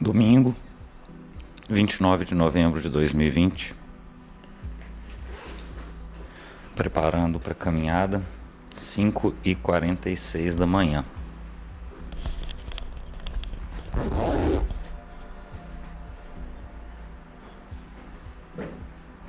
Domingo, 0.00 0.54
29 1.70 2.26
de 2.26 2.34
novembro 2.34 2.80
de 2.82 2.88
2020. 2.90 3.74
Preparando 6.74 7.40
para 7.40 7.54
caminhada, 7.54 8.22
5 8.76 9.34
e 9.42 9.54
46 9.54 10.54
da 10.54 10.66
manhã. 10.66 11.02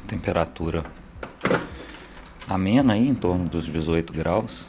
Temperatura 0.05 0.83
amena 2.47 2.93
aí, 2.93 3.07
em 3.07 3.15
torno 3.15 3.47
dos 3.47 3.65
18 3.65 4.11
graus. 4.11 4.67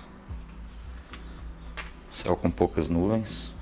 Céu 2.12 2.36
com 2.36 2.50
poucas 2.50 2.88
nuvens. 2.88 3.57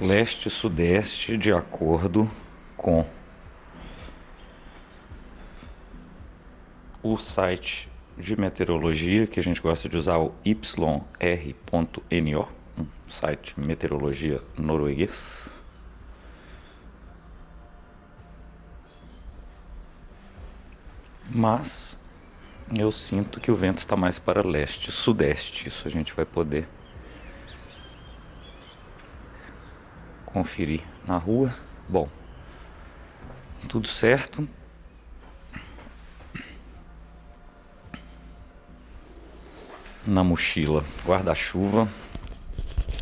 Leste-sudeste 0.00 1.36
de 1.36 1.52
acordo 1.52 2.30
com 2.76 3.06
o 7.02 7.18
site 7.18 7.88
de 8.16 8.38
meteorologia 8.38 9.26
que 9.26 9.38
a 9.38 9.42
gente 9.42 9.60
gosta 9.60 9.88
de 9.88 9.96
usar, 9.96 10.18
o 10.18 10.34
yr.no, 10.44 12.48
um 12.78 12.86
site 13.10 13.58
meteorologia 13.58 14.40
norueguês. 14.56 15.48
Mas 21.28 21.98
eu 22.76 22.92
sinto 22.92 23.40
que 23.40 23.50
o 23.50 23.56
vento 23.56 23.78
está 23.78 23.96
mais 23.96 24.18
para 24.18 24.46
leste, 24.46 24.92
sudeste. 24.92 25.68
Isso 25.68 25.86
a 25.86 25.90
gente 25.90 26.14
vai 26.14 26.24
poder 26.24 26.68
conferir 30.34 30.82
na 31.06 31.16
rua. 31.16 31.54
Bom, 31.88 32.08
tudo 33.68 33.86
certo. 33.86 34.48
Na 40.04 40.24
mochila, 40.24 40.84
guarda-chuva, 41.06 41.88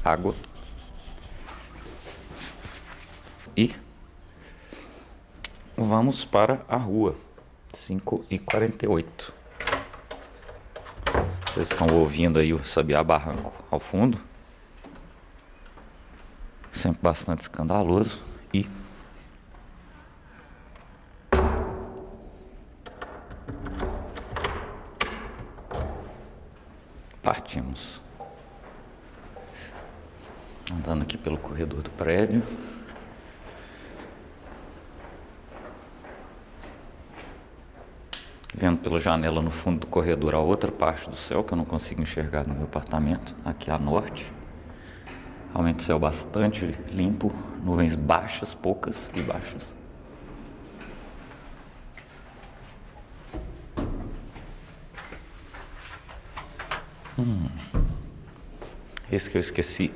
água 0.05 0.37
e 3.57 3.75
vamos 5.77 6.25
para 6.25 6.65
a 6.69 6.77
rua. 6.77 7.17
5 7.73 8.27
e 8.31 8.39
48 8.39 9.33
Vocês 11.47 11.71
estão 11.71 11.87
ouvindo 11.97 12.39
aí 12.39 12.53
o 12.53 12.63
Sabiá 12.63 13.03
Barranco 13.03 13.53
ao 13.71 13.81
fundo. 13.81 14.32
Sempre 16.83 17.01
bastante 17.01 17.43
escandaloso. 17.43 18.19
E 18.53 18.69
partimos. 27.23 28.01
Andando 30.73 31.03
aqui 31.03 31.17
pelo 31.17 31.39
corredor 31.39 31.83
do 31.83 31.91
prédio. 31.91 32.42
Vendo 38.53 38.79
pela 38.79 38.98
janela 38.98 39.41
no 39.41 39.53
fundo 39.53 39.83
do 39.83 39.87
corredor 39.87 40.35
a 40.35 40.41
outra 40.41 40.73
parte 40.73 41.09
do 41.09 41.15
céu 41.15 41.45
que 41.45 41.53
eu 41.53 41.57
não 41.57 41.65
consigo 41.65 42.03
enxergar 42.03 42.45
no 42.45 42.55
meu 42.55 42.65
apartamento, 42.65 43.37
aqui 43.45 43.71
a 43.71 43.79
norte. 43.79 44.42
Realmente 45.52 45.80
o 45.80 45.83
céu 45.83 45.98
bastante 45.98 46.67
limpo, 46.90 47.30
nuvens 47.63 47.95
baixas, 47.95 48.55
poucas 48.55 49.11
e 49.14 49.20
baixas. 49.20 49.74
Hum. 57.18 57.48
Esse 59.11 59.30
que 59.30 59.36
eu 59.36 59.41
esqueci, 59.41 59.92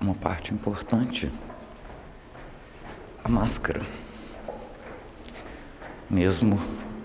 uma 0.00 0.14
parte 0.14 0.52
importante: 0.52 1.30
a 3.22 3.28
máscara. 3.28 3.82
Mesmo 6.10 6.58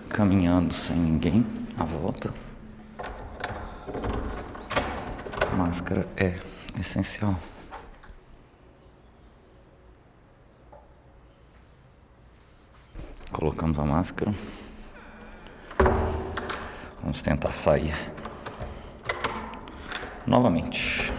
caminhando 0.09 0.73
sem 0.73 0.95
ninguém 0.95 1.45
à 1.78 1.84
volta, 1.84 2.34
a 5.51 5.56
máscara 5.56 6.07
é 6.17 6.40
essencial. 6.79 7.40
Colocamos 13.41 13.79
a 13.79 13.84
máscara. 13.84 14.31
Vamos 17.02 17.24
tentar 17.24 17.56
sair 17.56 17.91
novamente. 20.28 21.10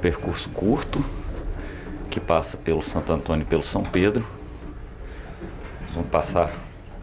Percurso 0.00 0.48
curto 0.50 1.04
que 2.10 2.18
passa 2.18 2.56
pelo 2.56 2.82
Santo 2.82 3.12
Antônio 3.12 3.44
e 3.44 3.46
pelo 3.46 3.62
São 3.62 3.82
Pedro. 3.82 4.26
Nós 5.82 5.94
vamos 5.94 6.10
passar 6.10 6.52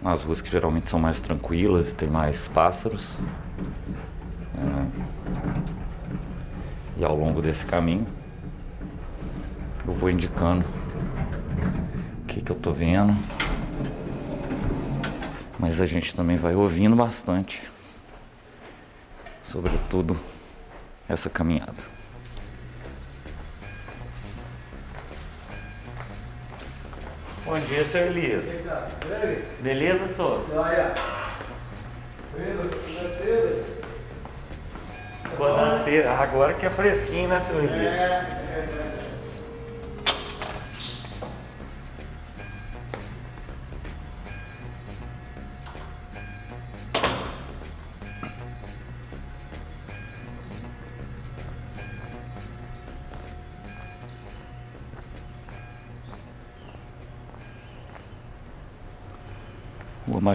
nas 0.02 0.24
ruas 0.24 0.42
que 0.42 0.52
geralmente 0.52 0.90
são 0.90 1.00
mais 1.00 1.22
tranquilas 1.22 1.90
e 1.90 1.96
tem 1.96 2.10
mais 2.10 2.48
pássaros. 2.48 3.18
É, 4.58 4.88
e 6.98 7.06
ao 7.06 7.16
longo 7.16 7.42
desse 7.42 7.66
caminho 7.66 8.08
eu 9.88 9.94
vou 9.94 10.10
indicando 10.10 10.66
o 12.22 12.26
que, 12.26 12.42
que 12.42 12.52
eu 12.52 12.56
tô 12.56 12.72
vendo. 12.72 13.16
Mas 15.60 15.82
a 15.82 15.86
gente 15.86 16.16
também 16.16 16.38
vai 16.38 16.54
ouvindo 16.56 16.96
bastante 16.96 17.64
sobretudo 19.44 20.18
essa 21.08 21.30
caminhada. 21.30 21.97
Dia, 27.68 27.86
senhor 27.86 28.08
Elias. 28.08 28.46
Beleza, 29.60 30.08
senhor? 30.16 30.46
Acordando 35.26 35.84
cedo. 35.84 36.08
Agora 36.08 36.54
que 36.54 36.66
é 36.66 36.70
fresquinho, 36.70 37.30
né, 37.30 37.40
senhor 37.40 37.64
Elias? 37.64 37.94
Rua 38.00 38.37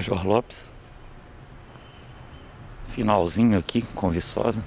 Major 0.03 0.27
Lopes. 0.27 0.65
Finalzinho 2.89 3.57
aqui 3.57 3.83
com 3.83 4.11
Viçosa. 4.11 4.61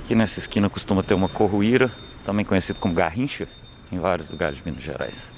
Aqui 0.00 0.14
nessa 0.14 0.38
esquina 0.38 0.68
costuma 0.68 1.02
ter 1.02 1.14
uma 1.14 1.28
corruíra, 1.28 1.90
também 2.26 2.44
conhecido 2.44 2.78
como 2.78 2.92
garrincha, 2.92 3.48
em 3.90 3.98
vários 3.98 4.28
lugares 4.28 4.58
de 4.58 4.64
Minas 4.64 4.82
Gerais. 4.82 5.32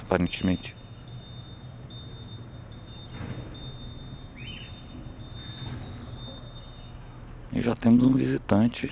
Aparentemente 0.00 0.81
E 7.52 7.60
já 7.60 7.76
temos 7.76 8.02
um 8.02 8.14
visitante 8.14 8.90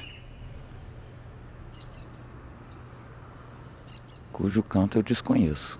cujo 4.31 4.63
canto 4.63 4.99
eu 4.99 5.03
desconheço. 5.03 5.79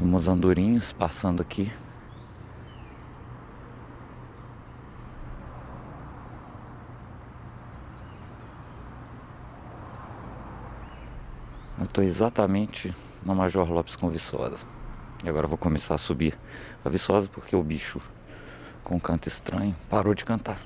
Umas 0.00 0.28
andorinhas 0.28 0.92
passando 0.92 1.42
aqui. 1.42 1.72
Eu 11.78 11.84
estou 11.84 12.04
exatamente 12.04 12.94
na 13.26 13.34
Major 13.34 13.68
Lopes 13.68 13.96
com 13.96 14.08
Viçosa. 14.08 14.64
E 15.24 15.28
agora 15.28 15.48
vou 15.48 15.58
começar 15.58 15.96
a 15.96 15.98
subir 15.98 16.38
a 16.84 16.88
Viçosa 16.88 17.28
porque 17.28 17.56
o 17.56 17.62
bicho 17.62 18.00
com 18.84 19.00
canto 19.00 19.26
estranho 19.26 19.74
parou 19.90 20.14
de 20.14 20.24
cantar. 20.24 20.58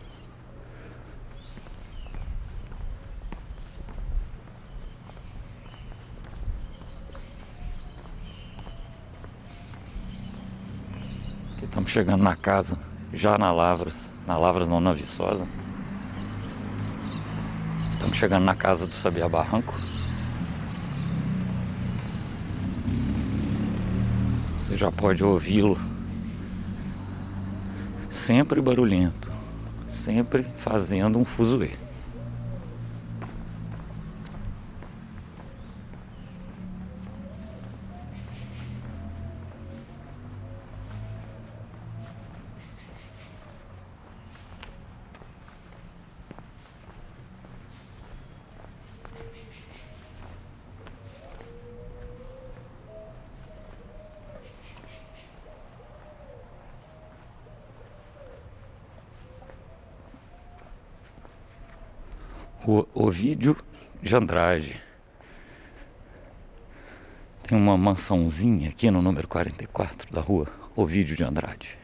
Estamos 11.62 11.90
chegando 11.90 12.22
na 12.22 12.36
casa, 12.36 12.76
já 13.14 13.38
na 13.38 13.50
Lavras, 13.50 14.12
na 14.26 14.36
Lavras 14.36 14.68
não, 14.68 14.80
na 14.80 14.92
Viçosa. 14.92 15.48
Estamos 17.94 18.18
chegando 18.18 18.44
na 18.44 18.54
casa 18.54 18.86
do 18.86 18.94
Sabiá 18.94 19.28
Barranco. 19.28 19.72
Já 24.80 24.90
pode 24.90 25.22
ouvi-lo. 25.22 25.78
Sempre 28.10 28.62
barulhento, 28.62 29.30
sempre 29.90 30.42
fazendo 30.56 31.18
um 31.18 31.24
fuzuê. 31.24 31.72
De 64.10 64.16
Andrade. 64.16 64.82
Tem 67.44 67.56
uma 67.56 67.76
mansãozinha 67.76 68.70
aqui 68.70 68.90
no 68.90 69.00
número 69.00 69.28
44 69.28 70.12
da 70.12 70.20
rua 70.20 70.48
Ovídio 70.74 71.14
de 71.14 71.22
Andrade. 71.22 71.78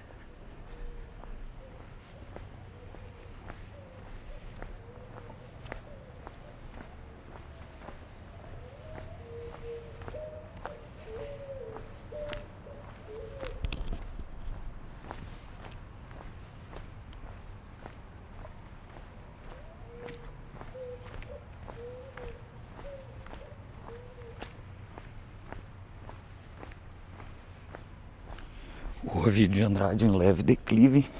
O 29.17 29.19
Ovidio 29.19 29.46
de 29.57 29.63
Andrade 29.63 30.05
em 30.05 30.11
leve 30.11 30.43
declive. 30.43 31.11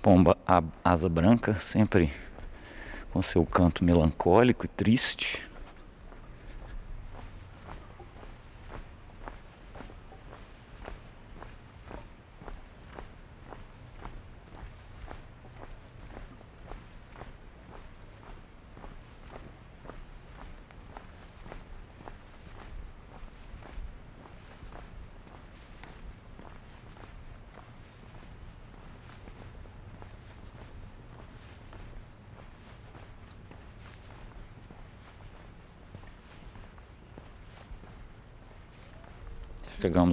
Pomba 0.00 0.38
a 0.46 0.62
asa 0.82 1.08
branca, 1.10 1.54
sempre 1.58 2.10
com 3.12 3.20
seu 3.20 3.44
canto 3.44 3.84
melancólico 3.84 4.64
e 4.64 4.68
triste. 4.68 5.53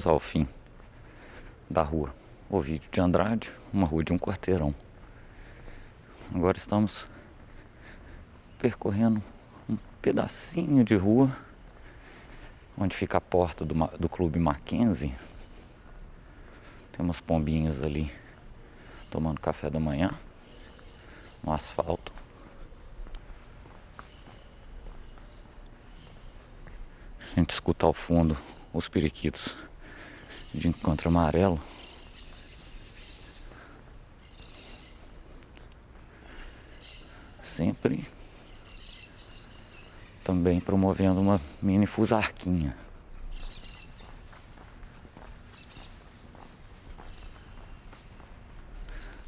Chegamos 0.01 0.07
ao 0.07 0.19
fim 0.19 0.47
da 1.69 1.83
rua 1.83 2.11
Ovídio 2.49 2.89
de 2.91 2.99
Andrade, 2.99 3.51
uma 3.71 3.85
rua 3.85 4.03
de 4.03 4.11
um 4.11 4.17
quarteirão. 4.17 4.73
Agora 6.33 6.57
estamos 6.57 7.07
percorrendo 8.57 9.21
um 9.69 9.77
pedacinho 10.01 10.83
de 10.83 10.95
rua 10.95 11.35
onde 12.75 12.95
fica 12.95 13.19
a 13.19 13.21
porta 13.21 13.63
do, 13.63 13.75
do 13.99 14.09
Clube 14.09 14.39
Mackenzie. 14.39 15.13
Tem 16.91 17.05
umas 17.05 17.19
pombinhas 17.19 17.79
ali 17.83 18.11
tomando 19.11 19.39
café 19.39 19.69
da 19.69 19.79
manhã 19.79 20.17
no 21.43 21.53
asfalto. 21.53 22.11
A 27.19 27.35
gente 27.35 27.51
escuta 27.51 27.85
ao 27.85 27.93
fundo 27.93 28.35
os 28.73 28.87
periquitos 28.87 29.55
de 30.53 30.67
encontro 30.67 31.09
amarelo. 31.09 31.59
Sempre 37.41 38.07
também 40.23 40.59
promovendo 40.59 41.19
uma 41.19 41.41
mini 41.61 41.85
fusarquinha. 41.85 42.75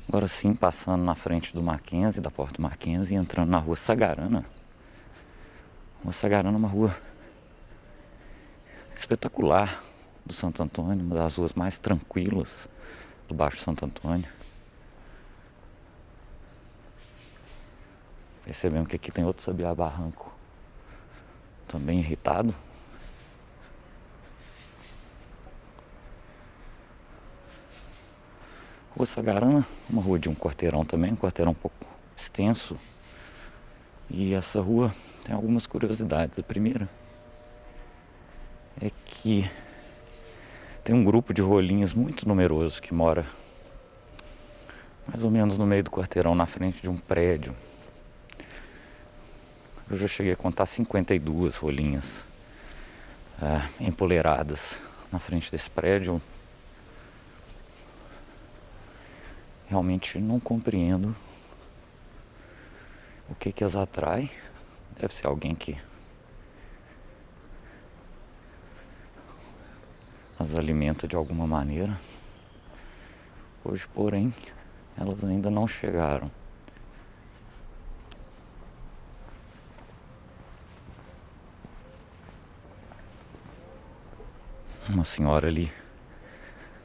Agora 0.07 0.27
sim, 0.27 0.53
passando 0.53 1.03
na 1.03 1.15
frente 1.15 1.53
do 1.53 1.63
Mackenzie, 1.63 2.21
da 2.21 2.29
porta 2.29 2.57
do 2.57 2.61
Mackenzie, 2.61 3.17
entrando 3.17 3.49
na 3.49 3.57
rua 3.57 3.75
Sagarana. 3.75 4.45
Rua 6.03 6.13
Sagarana 6.13 6.55
é 6.55 6.59
uma 6.59 6.67
rua 6.67 6.95
espetacular 8.95 9.83
do 10.25 10.33
Santo 10.33 10.63
Antônio, 10.63 11.05
uma 11.05 11.15
das 11.15 11.35
ruas 11.35 11.53
mais 11.53 11.77
tranquilas 11.77 12.67
do 13.27 13.33
Baixo 13.33 13.57
Santo 13.57 13.85
Antônio. 13.85 14.27
Percebemos 18.45 18.87
que 18.87 18.95
aqui 18.95 19.11
tem 19.11 19.23
outro 19.23 19.43
Sabiá 19.43 19.73
Barranco, 19.73 20.31
também 21.67 21.99
irritado. 21.99 22.53
Rua 28.95 29.05
Sagarana, 29.05 29.65
uma 29.89 30.01
rua 30.01 30.19
de 30.19 30.29
um 30.29 30.35
quarteirão 30.35 30.85
também, 30.85 31.13
um 31.13 31.15
quarteirão 31.15 31.51
um 31.51 31.55
pouco 31.55 31.75
extenso. 32.15 32.77
E 34.09 34.33
essa 34.33 34.61
rua 34.61 34.93
tem 35.23 35.33
algumas 35.33 35.65
curiosidades. 35.65 36.37
A 36.37 36.43
primeira 36.43 36.87
é 38.79 38.91
que 39.05 39.49
tem 40.83 40.93
um 40.93 41.03
grupo 41.03 41.33
de 41.33 41.41
rolinhas 41.41 41.93
muito 41.93 42.27
numeroso 42.27 42.81
que 42.81 42.93
mora 42.93 43.25
mais 45.07 45.23
ou 45.23 45.31
menos 45.31 45.57
no 45.57 45.65
meio 45.65 45.83
do 45.83 45.91
quarteirão, 45.91 46.35
na 46.35 46.45
frente 46.45 46.81
de 46.81 46.89
um 46.89 46.97
prédio. 46.97 47.55
Eu 49.89 49.95
já 49.95 50.07
cheguei 50.07 50.33
a 50.33 50.35
contar 50.35 50.65
52 50.65 51.57
rolinhas 51.57 52.25
é, 53.41 53.85
empoleiradas 53.85 54.81
na 55.11 55.19
frente 55.19 55.51
desse 55.51 55.69
prédio. 55.69 56.21
Realmente 59.67 60.19
não 60.19 60.39
compreendo 60.39 61.15
o 63.29 63.35
que 63.35 63.51
que 63.51 63.63
as 63.63 63.75
atrai. 63.75 64.29
Deve 64.99 65.13
ser 65.13 65.27
alguém 65.27 65.55
que 65.55 65.77
as 70.43 70.53
alimenta 70.55 71.07
de 71.07 71.15
alguma 71.15 71.47
maneira. 71.47 71.97
Hoje, 73.63 73.87
porém, 73.87 74.33
elas 74.97 75.23
ainda 75.23 75.49
não 75.49 75.65
chegaram. 75.65 76.29
Uma 84.89 85.05
senhora 85.05 85.47
ali 85.47 85.71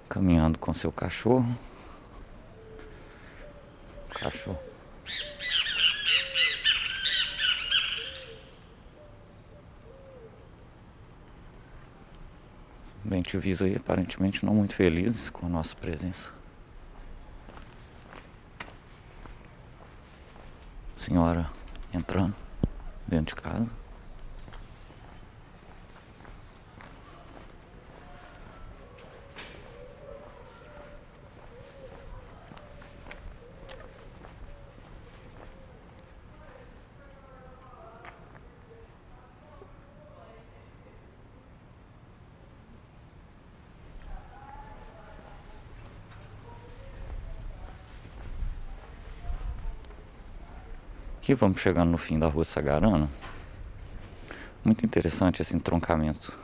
caminhando 0.08 0.56
com 0.56 0.72
seu 0.72 0.92
cachorro. 0.92 1.58
Cachorro. 4.10 4.58
Visa 13.38 13.64
aí, 13.64 13.74
aparentemente 13.76 14.44
não 14.44 14.54
muito 14.54 14.74
felizes 14.74 15.30
com 15.30 15.46
a 15.46 15.48
nossa 15.48 15.74
presença. 15.74 16.30
Senhora 20.96 21.50
entrando 21.92 22.34
dentro 23.06 23.34
de 23.34 23.42
casa. 23.42 23.70
Aqui 51.28 51.34
vamos 51.34 51.60
chegando 51.60 51.90
no 51.90 51.98
fim 51.98 52.18
da 52.18 52.26
rua 52.26 52.42
Sagarana. 52.42 53.06
Muito 54.64 54.86
interessante 54.86 55.42
esse 55.42 55.54
entroncamento. 55.54 56.34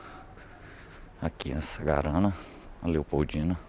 Aqui 1.19 1.51
a 1.53 1.59
Sagarana, 1.59 2.31
a 2.83 2.87
Leopoldina. 2.87 3.59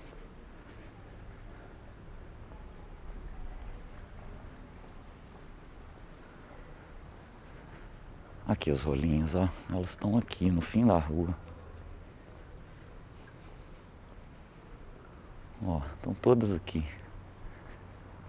Aqui 8.46 8.70
as 8.70 8.82
rolinhas, 8.82 9.34
ó, 9.34 9.48
elas 9.70 9.88
estão 9.88 10.18
aqui 10.18 10.50
no 10.50 10.60
fim 10.60 10.86
da 10.86 10.98
rua. 10.98 11.34
Ó, 15.64 15.80
estão 15.94 16.12
todas 16.12 16.52
aqui. 16.52 16.84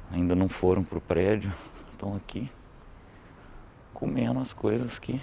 Ainda 0.09 0.33
não 0.33 0.47
foram 0.47 0.85
pro 0.85 1.01
prédio, 1.01 1.53
estão 1.91 2.15
aqui 2.15 2.49
comendo 3.97 4.39
as 4.39 4.53
coisas 4.53 4.99
que 4.99 5.19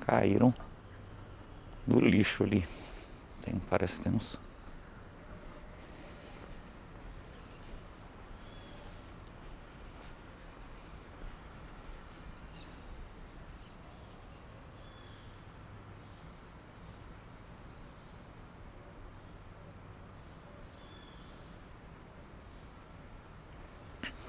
caíram 0.00 0.52
do 1.86 2.00
lixo 2.00 2.42
ali. 2.42 2.66
Tem, 3.42 3.60
parece 3.70 3.98
que 3.98 4.02
tem 4.02 4.12
uns. 4.12 4.36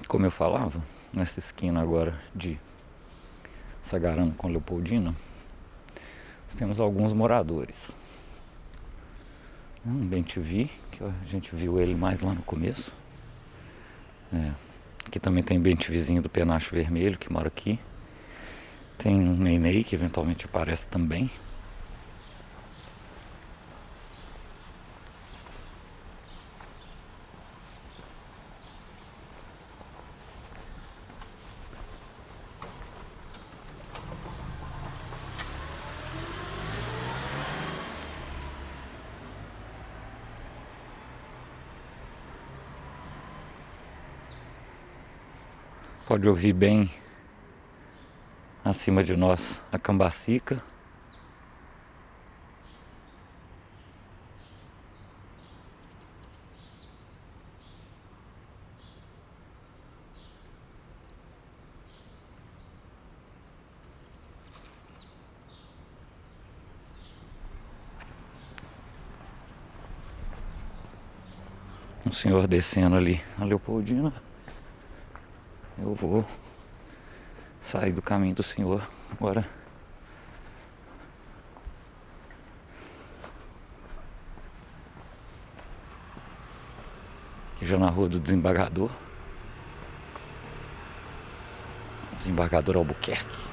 Como 0.08 0.28
eu 0.28 0.32
falava, 0.32 0.80
nessa 1.14 1.40
esquina 1.40 1.82
agora 1.82 2.20
de 2.36 2.60
Sagarana 3.82 4.34
com 4.38 4.48
Leopoldina, 4.48 5.16
nós 6.46 6.56
temos 6.56 6.80
alguns 6.80 7.14
moradores. 7.14 7.92
Um 9.86 10.06
bem 10.06 10.24
TV, 10.24 10.70
que 10.92 11.04
a 11.04 11.12
gente 11.26 11.56
viu 11.56 11.80
ele 11.80 11.96
mais 11.96 12.22
lá 12.22 12.34
no 12.34 12.42
começo. 12.42 12.94
É. 14.34 14.52
Aqui 15.06 15.20
também 15.20 15.42
tem 15.42 15.60
bem 15.60 15.76
vizinho 15.76 16.22
do 16.22 16.30
Penacho 16.30 16.76
Vermelho, 16.76 17.18
que 17.18 17.32
mora 17.32 17.48
aqui. 17.48 17.80
Tem 18.98 19.16
um 19.16 19.36
Nenei, 19.36 19.84
que 19.84 19.96
eventualmente 19.96 20.46
aparece 20.46 20.88
também. 20.88 21.32
Pode 46.20 46.28
ouvir 46.28 46.52
bem 46.52 46.92
acima 48.66 49.02
de 49.02 49.16
nós 49.16 49.62
a 49.72 49.80
cambacica. 49.80 50.62
Um 72.06 72.12
senhor 72.12 72.46
descendo 72.46 72.98
ali 72.98 73.22
a 73.40 73.46
Leopoldina 73.46 74.14
eu 75.82 75.96
vou 75.96 76.26
sair 77.62 77.92
do 77.92 78.02
caminho 78.02 78.36
do 78.36 78.44
Senhor 78.44 78.88
agora. 79.12 79.46
Aqui 87.56 87.66
já 87.66 87.78
na 87.78 87.90
rua 87.90 88.08
do 88.08 88.20
desembargador. 88.20 88.90
Desembargador 92.20 92.78
Albuquerque. 92.78 93.50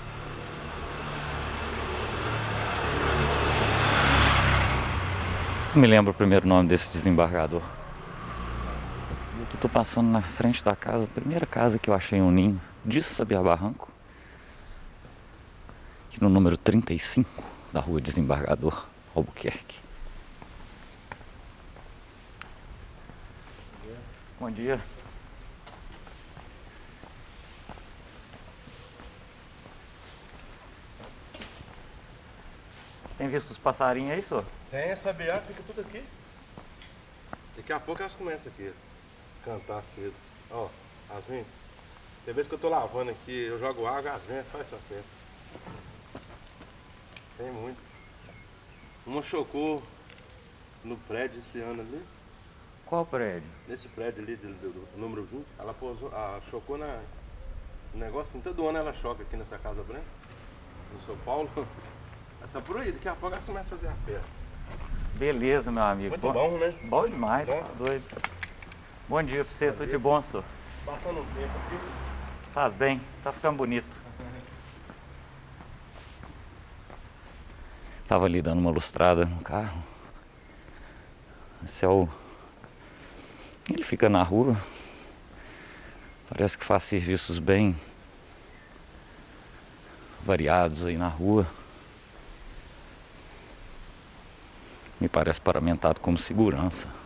Não 5.74 5.82
me 5.82 5.86
lembro 5.86 6.10
o 6.10 6.14
primeiro 6.14 6.48
nome 6.48 6.68
desse 6.68 6.90
desembargador. 6.90 7.75
Eu 9.54 9.60
tô 9.60 9.68
passando 9.68 10.08
na 10.08 10.20
frente 10.20 10.62
da 10.64 10.74
casa, 10.74 11.06
primeira 11.06 11.46
casa 11.46 11.78
que 11.78 11.88
eu 11.88 11.94
achei 11.94 12.20
um 12.20 12.30
ninho 12.30 12.60
disso 12.84 13.14
sabia 13.14 13.40
barranco. 13.40 13.90
Aqui 16.08 16.22
no 16.22 16.28
número 16.28 16.56
35 16.56 17.44
da 17.72 17.80
rua 17.80 18.00
Desembargador 18.00 18.86
Albuquerque. 19.14 19.78
Bom 24.38 24.50
dia. 24.50 24.80
Tem 33.16 33.28
visto 33.28 33.50
os 33.50 33.58
passarinhos 33.58 34.12
aí, 34.12 34.22
senhor? 34.22 34.44
Tem, 34.70 34.94
sabiá, 34.94 35.40
fica 35.40 35.62
tudo 35.66 35.80
aqui. 35.80 36.04
Daqui 37.56 37.72
a 37.72 37.80
pouco 37.80 38.02
elas 38.02 38.14
começam 38.14 38.52
aqui 38.52 38.72
cantar 39.46 39.82
cedo. 39.94 40.14
Ó, 40.50 40.68
Asmin, 41.08 41.44
tem 42.24 42.34
vezes 42.34 42.48
que 42.48 42.54
eu 42.56 42.58
tô 42.58 42.68
lavando 42.68 43.12
aqui, 43.12 43.44
eu 43.44 43.58
jogo 43.60 43.86
água, 43.86 44.12
Asmin 44.12 44.42
faz 44.50 44.66
essa 44.66 44.76
festa. 44.88 45.16
Tem 47.38 47.50
muito. 47.52 47.78
Uma 49.06 49.22
chocou 49.22 49.80
no 50.82 50.96
prédio 50.96 51.38
esse 51.38 51.60
ano 51.60 51.82
ali. 51.82 52.02
Qual 52.86 53.06
prédio? 53.06 53.48
Nesse 53.68 53.88
prédio 53.88 54.22
ali 54.22 54.36
do, 54.36 54.48
do, 54.48 54.72
do 54.72 55.00
número 55.00 55.22
20. 55.24 55.46
Ela 55.58 55.72
pousou, 55.72 56.10
ah, 56.12 56.40
chocou 56.50 56.76
na. 56.76 57.00
No 57.94 58.00
negócio 58.00 58.30
assim, 58.30 58.40
todo 58.40 58.66
ano 58.66 58.78
ela 58.78 58.92
choca 58.94 59.22
aqui 59.22 59.36
nessa 59.36 59.58
casa 59.58 59.82
branca. 59.82 60.04
No 60.92 61.00
São 61.06 61.16
Paulo. 61.18 61.50
Essa 62.42 62.60
por 62.60 62.78
aí, 62.78 62.92
daqui 62.92 63.08
a 63.08 63.14
pouco 63.14 63.34
ela 63.34 63.44
começa 63.44 63.74
a 63.74 63.78
fazer 63.78 63.88
a 63.88 63.94
festa. 64.06 64.28
Beleza, 65.14 65.70
meu 65.70 65.82
amigo. 65.82 66.10
Muito 66.10 66.32
bom, 66.32 66.58
né? 66.58 66.74
Bom 66.84 67.08
demais, 67.08 67.48
Bom. 67.48 67.60
tá 67.60 67.68
doido. 67.78 68.35
Bom 69.08 69.22
dia 69.22 69.44
pra 69.44 69.54
você, 69.54 69.70
tudo 69.70 69.86
de 69.86 69.96
bom, 69.96 70.20
senhor? 70.20 70.42
Passando 70.84 71.20
um 71.20 71.26
tempo 71.26 71.52
aqui. 71.64 71.78
Faz 72.52 72.72
bem, 72.72 73.00
tá 73.22 73.32
ficando 73.32 73.56
bonito. 73.56 74.02
Tava 78.08 78.24
ali 78.24 78.42
dando 78.42 78.58
uma 78.58 78.72
lustrada 78.72 79.24
no 79.24 79.40
carro. 79.42 79.80
Esse 81.64 81.84
é 81.84 81.88
o. 81.88 82.08
Ele 83.70 83.84
fica 83.84 84.08
na 84.08 84.24
rua. 84.24 84.60
Parece 86.28 86.58
que 86.58 86.64
faz 86.64 86.82
serviços 86.82 87.38
bem 87.38 87.76
variados 90.24 90.84
aí 90.84 90.96
na 90.96 91.06
rua. 91.06 91.46
Me 95.00 95.08
parece 95.08 95.40
paramentado 95.40 96.00
como 96.00 96.18
segurança. 96.18 97.05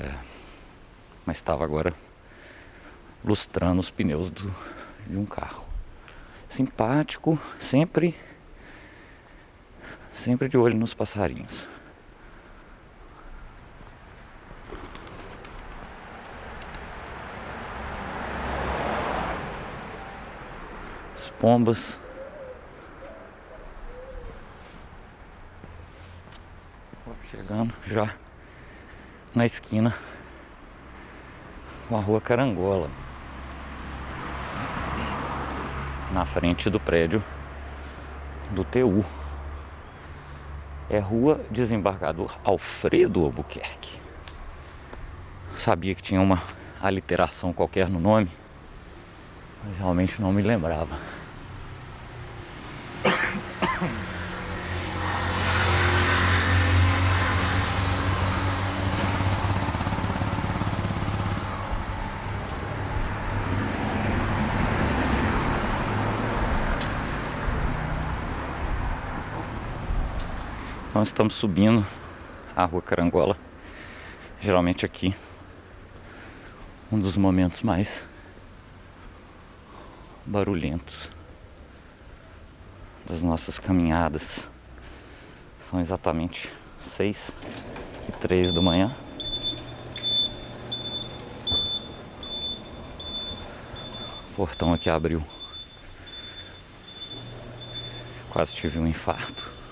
É. 0.00 0.12
Mas 1.24 1.36
estava 1.38 1.64
agora 1.64 1.94
lustrando 3.24 3.80
os 3.80 3.90
pneus 3.90 4.30
do- 4.30 4.54
de 5.06 5.16
um 5.18 5.24
carro. 5.24 5.64
Simpático, 6.48 7.38
sempre 7.58 8.14
sempre 10.14 10.48
de 10.48 10.56
olho 10.56 10.76
nos 10.76 10.94
passarinhos. 10.94 11.66
As 21.16 21.30
pombas. 21.40 21.98
Chegando 27.30 27.74
já 27.86 28.14
na 29.34 29.44
esquina 29.44 29.92
com 31.88 31.96
a 31.96 32.00
rua 32.00 32.20
Carangola. 32.20 32.88
Na 36.12 36.24
frente 36.24 36.70
do 36.70 36.78
prédio 36.78 37.22
do 38.50 38.64
TU. 38.64 39.04
É 40.88 40.98
Rua 40.98 41.40
Desembargador 41.50 42.36
Alfredo 42.44 43.24
Albuquerque. 43.24 43.98
Sabia 45.56 45.94
que 45.94 46.02
tinha 46.02 46.20
uma 46.20 46.42
aliteração 46.80 47.52
qualquer 47.52 47.88
no 47.88 47.98
nome, 47.98 48.30
mas 49.64 49.78
realmente 49.78 50.20
não 50.20 50.32
me 50.32 50.42
lembrava. 50.42 50.96
Estamos 71.08 71.34
subindo 71.34 71.86
a 72.56 72.64
rua 72.64 72.80
Carangola. 72.80 73.36
Geralmente 74.40 74.86
aqui 74.86 75.14
um 76.90 76.98
dos 76.98 77.16
momentos 77.16 77.60
mais 77.60 78.04
barulhentos 80.24 81.10
das 83.06 83.22
nossas 83.22 83.58
caminhadas. 83.58 84.48
São 85.70 85.80
exatamente 85.80 86.50
seis 86.96 87.30
e 88.08 88.12
três 88.12 88.52
da 88.52 88.62
manhã. 88.62 88.94
O 94.32 94.36
portão 94.36 94.72
aqui 94.72 94.88
abriu. 94.88 95.22
Quase 98.30 98.54
tive 98.54 98.78
um 98.78 98.86
infarto. 98.86 99.63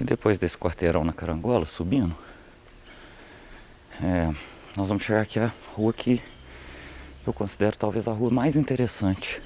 E 0.00 0.04
depois 0.04 0.38
desse 0.38 0.56
quarteirão 0.56 1.04
na 1.04 1.12
Carangola, 1.12 1.66
subindo, 1.66 2.16
é, 4.02 4.34
nós 4.74 4.88
vamos 4.88 5.04
chegar 5.04 5.20
aqui 5.20 5.38
à 5.38 5.52
rua 5.74 5.92
que 5.92 6.22
eu 7.26 7.34
considero 7.34 7.76
talvez 7.76 8.08
a 8.08 8.12
rua 8.12 8.30
mais 8.30 8.56
interessante 8.56 9.42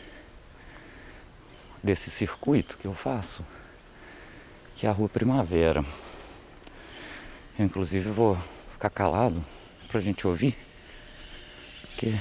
desse 1.83 2.09
circuito 2.09 2.79
que 2.79 2.87
eu 2.87 2.95
faço, 2.95 3.45
que 4.77 4.87
é 4.87 4.89
a 4.89 4.93
Rua 4.93 5.09
Primavera. 5.09 5.85
Eu 7.59 7.65
inclusive 7.65 8.09
vou 8.11 8.39
ficar 8.73 8.91
calado 8.91 9.45
pra 9.89 10.01
gente 10.01 10.25
ouvir, 10.25 10.57
porque 11.83 12.15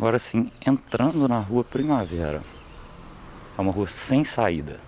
Agora 0.00 0.18
sim, 0.18 0.50
entrando 0.66 1.28
na 1.28 1.38
rua 1.40 1.62
Primavera. 1.62 2.42
É 3.58 3.60
uma 3.60 3.70
rua 3.70 3.86
sem 3.86 4.24
saída. 4.24 4.80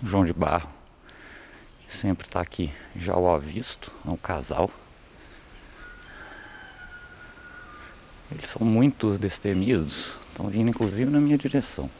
João 0.00 0.24
de 0.24 0.32
Barro 0.32 0.70
sempre 1.88 2.28
está 2.28 2.40
aqui 2.40 2.72
já 2.94 3.16
o 3.16 3.28
avisto, 3.28 3.90
é 4.06 4.10
um 4.10 4.16
casal. 4.16 4.70
Eles 8.30 8.46
são 8.46 8.64
muito 8.64 9.18
destemidos, 9.18 10.14
estão 10.28 10.46
vindo 10.46 10.70
inclusive 10.70 11.10
na 11.10 11.18
minha 11.18 11.36
direção. 11.36 11.90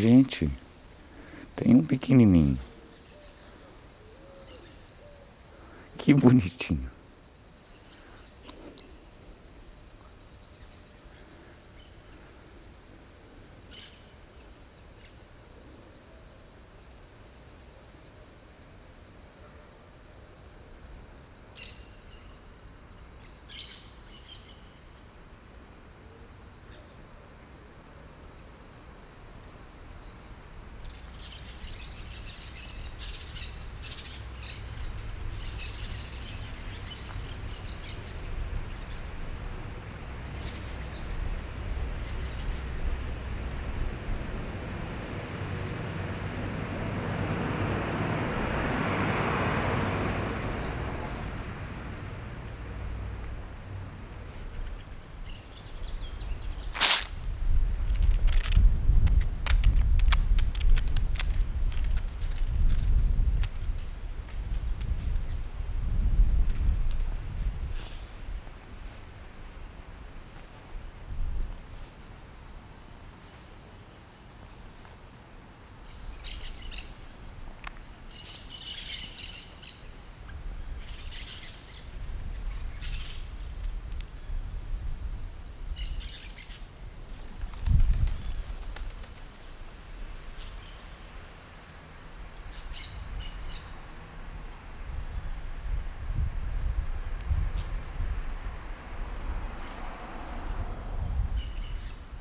Gente, 0.00 0.50
tem 1.54 1.74
um 1.74 1.84
pequenininho. 1.84 2.58
Que 5.98 6.14
bonitinho. 6.14 6.90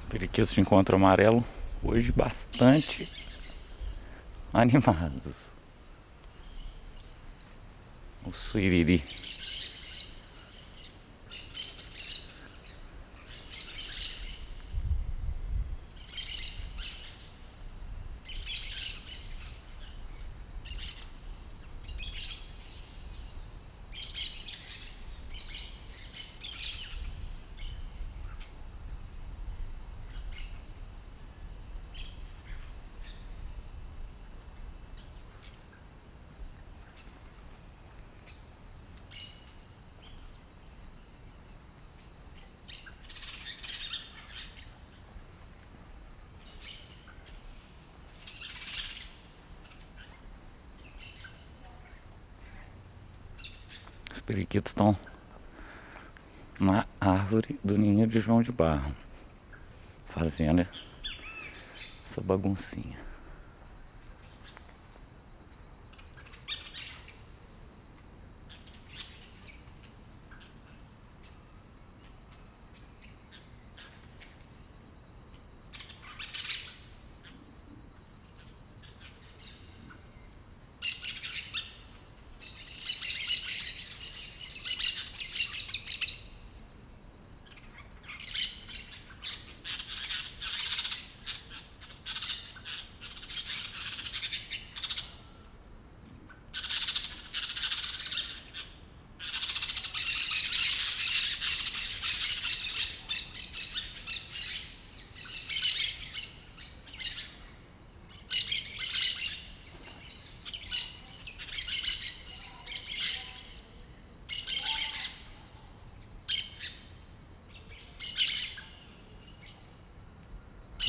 Periquitos 0.10 0.52
de 0.52 0.62
encontro 0.62 0.96
amarelo 0.96 1.46
hoje 1.84 2.12
bastante 2.12 3.08
animados. 4.52 5.36
O 8.26 8.32
suiriri. 8.32 9.04
Periquitos 54.30 54.70
estão 54.70 54.96
na 56.60 56.86
árvore 57.02 57.60
do 57.64 57.76
ninho 57.76 58.06
de 58.06 58.20
João 58.20 58.44
de 58.44 58.52
Barro, 58.52 58.96
fazendo 60.08 60.68
essa 62.06 62.22
baguncinha. 62.22 63.09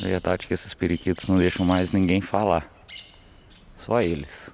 A 0.01 0.07
verdade 0.07 0.45
é 0.45 0.47
que 0.47 0.53
esses 0.55 0.73
periquitos 0.73 1.27
não 1.27 1.37
deixam 1.37 1.63
mais 1.63 1.91
ninguém 1.91 2.21
falar. 2.21 2.67
Só 3.85 4.01
eles. 4.01 4.49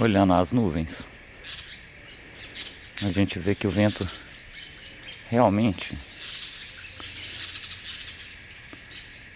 Olhando 0.00 0.32
as 0.32 0.50
nuvens, 0.50 1.04
a 3.02 3.12
gente 3.12 3.38
vê 3.38 3.54
que 3.54 3.66
o 3.66 3.70
vento 3.70 4.04
realmente 5.30 5.96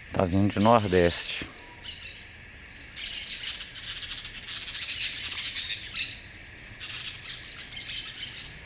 está 0.09 0.25
vindo 0.25 0.53
de 0.53 0.59
nordeste. 0.59 1.47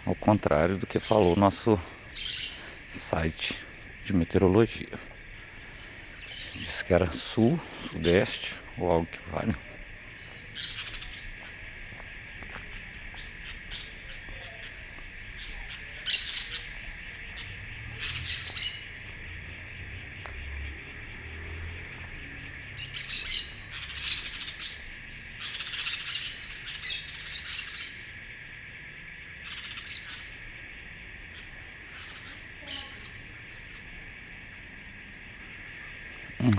ao 0.06 0.14
contrário 0.36 0.76
do 0.76 0.86
que 0.86 1.00
falou 1.00 1.34
o 1.34 1.40
nosso 1.40 1.80
site 2.92 3.58
de 4.04 4.12
meteorologia. 4.12 4.98
Disse 6.54 6.84
que 6.84 6.92
era 6.92 7.10
sul, 7.10 7.58
sudeste 7.90 8.56
ou 8.76 8.90
algo 8.90 9.06
que 9.06 9.30
vale. 9.30 9.56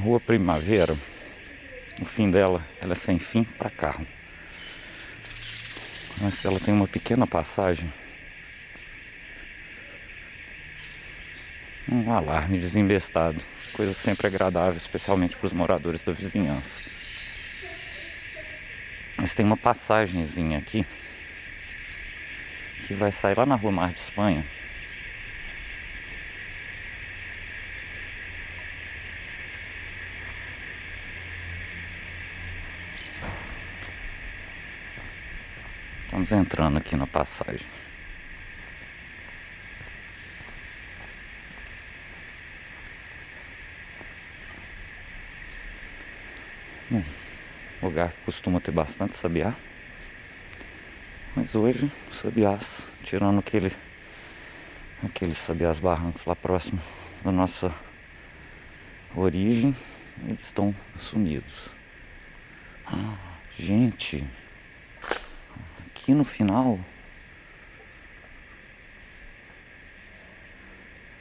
Rua 0.08 0.22
Primavera, 0.38 0.96
o 2.00 2.06
fim 2.06 2.30
dela, 2.30 2.64
ela 2.80 2.92
é 2.92 2.96
sem 2.96 3.18
fim 3.18 3.44
para 3.44 3.72
carro. 3.72 4.06
Mas 6.22 6.46
ela 6.46 6.60
tem 6.60 6.72
uma 6.72 6.88
pequena 6.88 7.26
passagem. 7.26 7.92
Um 11.90 12.12
alarme 12.12 12.60
desembestado, 12.60 13.44
coisa 13.74 13.96
sempre 13.96 14.28
agradável, 14.28 14.78
especialmente 14.78 15.36
para 15.36 15.48
os 15.48 15.54
moradores 15.54 16.04
da 16.04 16.14
vizinhança. 16.14 16.82
Mas 19.18 19.34
tem 19.34 19.44
uma 19.44 19.58
passagenzinha 19.58 20.60
aqui 20.60 20.86
que 22.86 22.94
vai 22.94 23.12
sair 23.12 23.36
lá 23.36 23.46
na 23.48 23.56
rua 23.56 23.72
Mar 23.72 23.92
de 23.92 24.02
Espanha 24.02 24.46
Estamos 36.28 36.46
entrando 36.46 36.78
aqui 36.78 36.98
na 36.98 37.08
passagem. 37.08 37.66
Um 46.92 47.02
lugar 47.82 48.12
que 48.12 48.20
costuma 48.26 48.60
ter 48.60 48.72
bastante 48.72 49.16
sabiá. 49.16 49.56
Mas 51.34 51.56
hoje, 51.56 51.90
sabiás, 52.12 52.86
tirando 53.06 53.40
aquele, 53.40 53.72
aqueles 55.02 55.38
sabiás 55.38 55.80
barrancos 55.80 56.26
lá 56.26 56.36
próximo 56.36 56.82
da 57.24 57.32
nossa 57.32 57.74
origem, 59.16 59.74
eles 60.26 60.42
estão 60.42 60.76
sumidos. 61.00 61.70
Ah, 62.86 63.16
gente, 63.58 64.28
aqui 66.08 66.14
no 66.14 66.24
final 66.24 66.80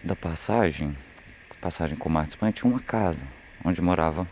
da 0.00 0.14
passagem, 0.14 0.96
passagem 1.60 1.98
com 1.98 2.08
Mar 2.08 2.28
Espanha, 2.28 2.52
tinha 2.52 2.70
uma 2.70 2.78
casa 2.78 3.26
onde 3.64 3.82
morava 3.82 4.28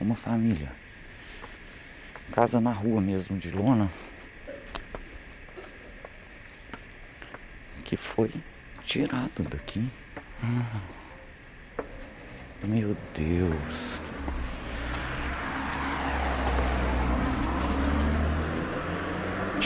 uma 0.00 0.14
família. 0.14 0.70
Casa 2.30 2.60
na 2.60 2.70
rua 2.70 3.00
mesmo, 3.00 3.36
de 3.36 3.50
lona. 3.50 3.90
Que 7.84 7.96
foi 7.96 8.32
tirado 8.84 9.42
daqui. 9.42 9.84
Ah, 10.40 10.80
meu 12.62 12.96
Deus. 13.12 13.99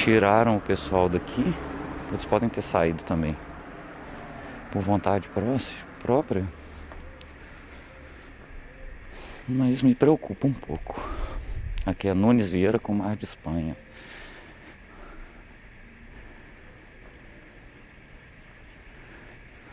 Tiraram 0.05 0.59
o 0.59 0.61
pessoal 0.61 1.09
daqui, 1.09 1.55
eles 2.09 2.27
podem 2.27 2.47
ter 2.47 2.61
saído 2.61 3.03
também 3.05 3.35
por 4.71 4.83
vontade 4.83 5.31
própria. 6.03 6.45
mas 9.49 9.81
me 9.81 9.95
preocupa 9.95 10.47
um 10.47 10.53
pouco. 10.53 11.01
Aqui 11.87 12.07
é 12.07 12.12
Nunes 12.12 12.51
Vieira 12.51 12.79
com 12.79 12.93
Mar 12.93 13.17
de 13.17 13.25
Espanha. 13.25 13.75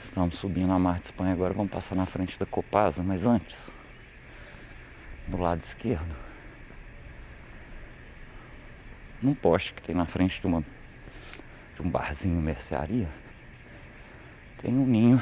Estamos 0.02 0.36
subindo 0.36 0.72
a 0.72 0.80
Mar 0.80 1.00
de 1.00 1.08
Espanha 1.08 1.34
agora, 1.34 1.54
vamos 1.54 1.72
passar 1.72 1.96
na 1.96 2.06
frente 2.06 2.40
da 2.40 2.46
Copasa, 2.46 3.04
mas 3.04 3.26
antes, 3.26 3.58
do 5.28 5.38
lado 5.38 5.62
esquerdo, 5.62 6.31
num 9.22 9.36
poste 9.36 9.74
que 9.74 9.82
tem 9.82 9.96
na 9.96 10.06
frente 10.06 10.42
de 10.42 10.48
uma 10.48 10.64
de 11.76 11.82
um 11.82 11.90
barzinho 11.90 12.42
mercearia, 12.42 13.10
tem 14.62 14.74
um 14.74 14.86
ninho 14.86 15.22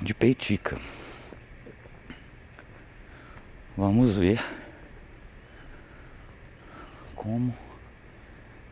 de 0.00 0.14
peitica. 0.14 0.78
Vamos 3.76 4.16
ver 4.16 4.42
como 7.14 7.54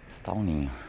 está 0.08 0.32
o 0.32 0.42
ninho. 0.42 0.87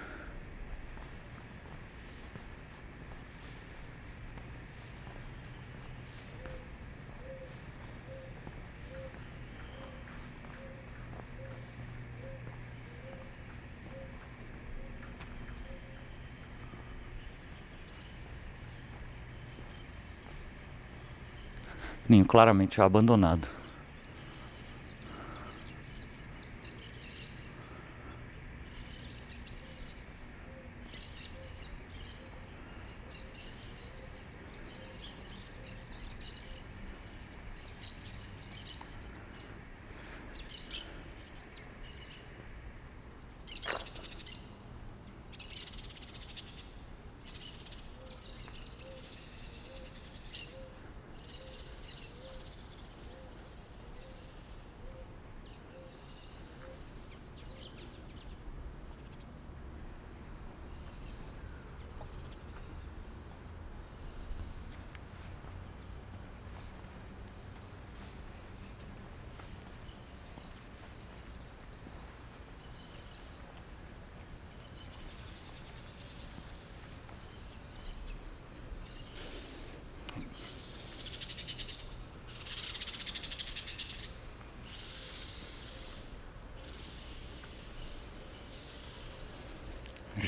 Ninho 22.09 22.25
claramente 22.25 22.81
abandonado. 22.81 23.58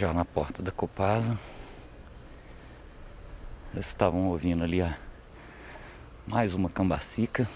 Já 0.02 0.12
na 0.12 0.26
porta 0.26 0.64
da 0.64 0.72
Copasa. 0.72 1.38
Eles 3.72 3.86
estavam 3.86 4.30
ouvindo 4.30 4.64
ali 4.64 4.82
a 4.82 4.98
mais 6.26 6.56
uma 6.56 6.72
cambacica. 6.72 7.48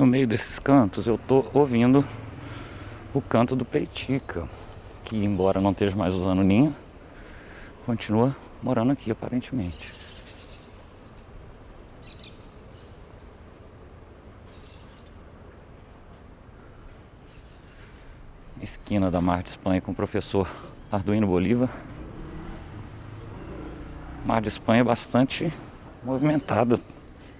No 0.00 0.06
meio 0.06 0.26
desses 0.26 0.58
cantos 0.58 1.06
eu 1.06 1.18
tô 1.18 1.44
ouvindo 1.52 2.02
o 3.12 3.20
canto 3.20 3.54
do 3.54 3.66
Peitica, 3.66 4.48
que 5.04 5.14
embora 5.14 5.60
não 5.60 5.72
esteja 5.72 5.94
mais 5.94 6.14
usando 6.14 6.42
ninho, 6.42 6.74
continua 7.84 8.34
morando 8.62 8.92
aqui 8.92 9.10
aparentemente. 9.10 9.92
Esquina 18.62 19.10
da 19.10 19.20
Mar 19.20 19.42
de 19.42 19.50
Espanha 19.50 19.82
com 19.82 19.92
o 19.92 19.94
professor 19.94 20.48
Arduino 20.90 21.26
Bolívar. 21.26 21.68
Mar 24.24 24.40
de 24.40 24.48
Espanha 24.48 24.82
bastante 24.82 25.52
movimentada 26.02 26.80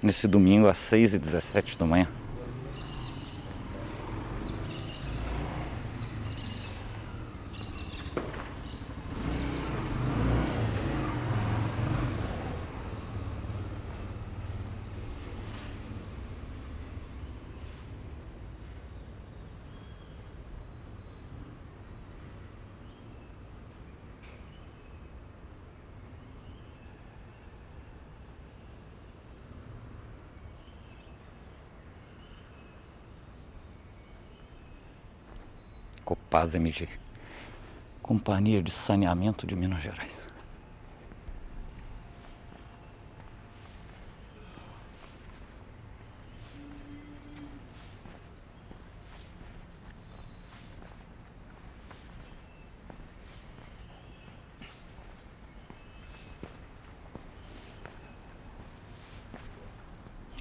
nesse 0.03 0.29
domingo 0.29 0.68
às 0.68 0.77
6h17 0.77 1.79
da 1.79 1.87
manhã. 1.87 2.19
Copaz 36.11 36.57
MG, 36.57 36.88
Companhia 38.03 38.61
de 38.61 38.73
Saneamento 38.73 39.46
de 39.46 39.55
Minas 39.55 39.81
Gerais. 39.81 40.27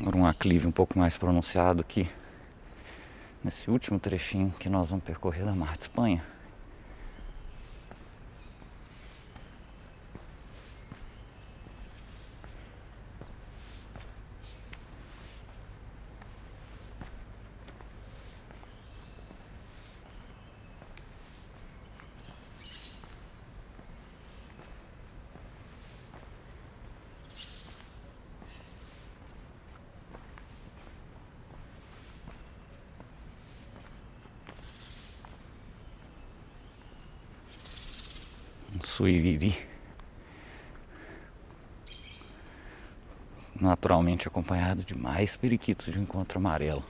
Um 0.02 0.26
aclive 0.26 0.66
um 0.66 0.72
pouco 0.72 0.98
mais 0.98 1.16
pronunciado 1.16 1.82
aqui 1.82 2.10
nesse 3.43 3.69
último 3.69 3.99
trechinho 3.99 4.54
que 4.60 4.69
nós 4.69 4.89
vamos 4.89 5.04
percorrer 5.04 5.45
da 5.45 5.54
Mar 5.54 5.75
de 5.75 5.84
Espanha. 5.84 6.23
Suiriri. 39.39 39.56
Naturalmente 43.60 44.28
acompanhado 44.28 44.84
de 44.84 44.97
mais 44.97 45.36
periquitos 45.36 45.91
de 45.91 45.99
encontro 45.99 46.39
amarelo. 46.39 46.84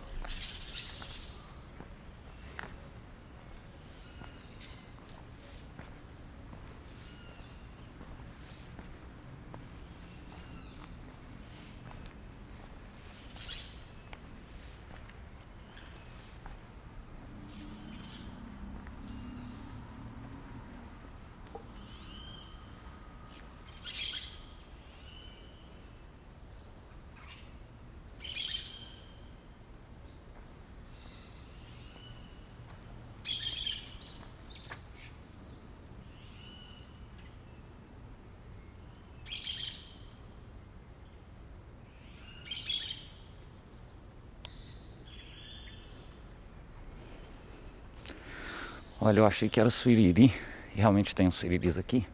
Olha, 49.10 49.22
eu 49.22 49.26
achei 49.26 49.50
que 49.50 49.60
era 49.60 49.72
suiriri. 49.72 50.32
Realmente 50.76 51.16
tem 51.16 51.28
uns 51.28 51.34
suiriris 51.34 51.80
aqui. 51.80 52.06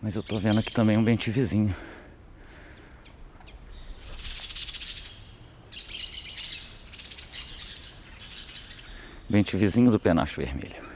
Mas 0.00 0.14
eu 0.14 0.22
tô 0.22 0.38
vendo 0.38 0.60
aqui 0.60 0.72
também 0.72 0.96
um 0.96 1.02
bente 1.02 1.28
vizinho. 1.28 1.74
Bente 9.28 9.56
vizinho 9.56 9.90
do 9.90 9.98
penacho 9.98 10.40
vermelho. 10.40 10.87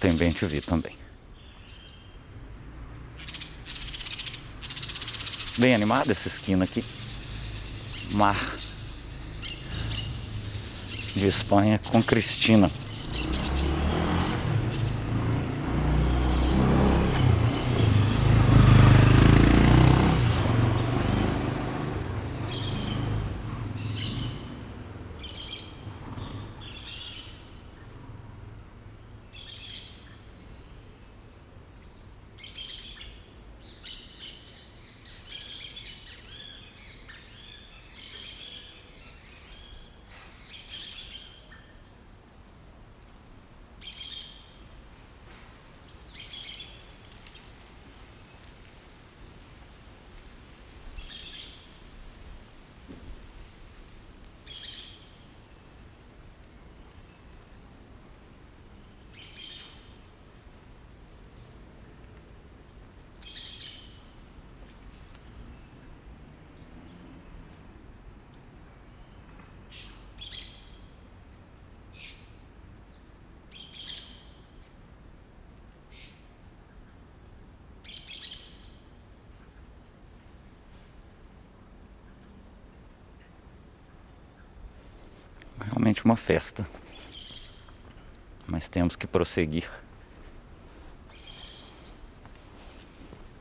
Tem 0.00 0.14
bem 0.14 0.32
te 0.32 0.46
vi 0.46 0.62
também. 0.62 0.96
Bem 5.58 5.74
animada 5.74 6.10
essa 6.10 6.26
esquina 6.26 6.64
aqui. 6.64 6.82
Mar 8.12 8.56
de 11.14 11.26
Espanha 11.26 11.78
com 11.90 12.02
Cristina. 12.02 12.70
Uma 86.04 86.16
festa. 86.16 86.68
Mas 88.46 88.68
temos 88.68 88.96
que 88.96 89.06
prosseguir. 89.06 89.68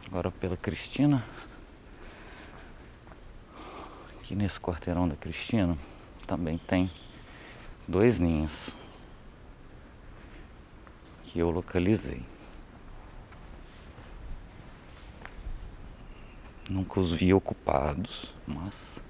Agora 0.08 0.32
pela 0.32 0.58
Cristina. 0.58 1.24
Aqui 4.20 4.36
nesse 4.36 4.60
quarteirão 4.60 5.08
da 5.08 5.16
Cristina 5.16 5.78
também 6.28 6.58
tem 6.58 6.90
dois 7.88 8.20
ninhos 8.20 8.70
que 11.24 11.40
eu 11.40 11.50
localizei. 11.50 12.24
Nunca 16.70 17.00
os 17.00 17.12
vi 17.12 17.34
ocupados, 17.34 18.32
mas 18.46 19.04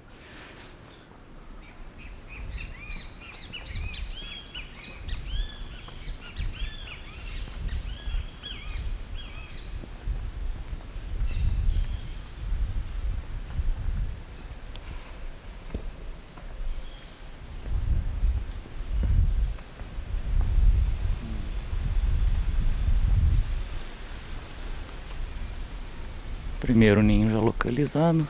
Primeiro 26.70 27.02
ninho 27.02 27.28
já 27.28 27.38
localizado. 27.40 28.28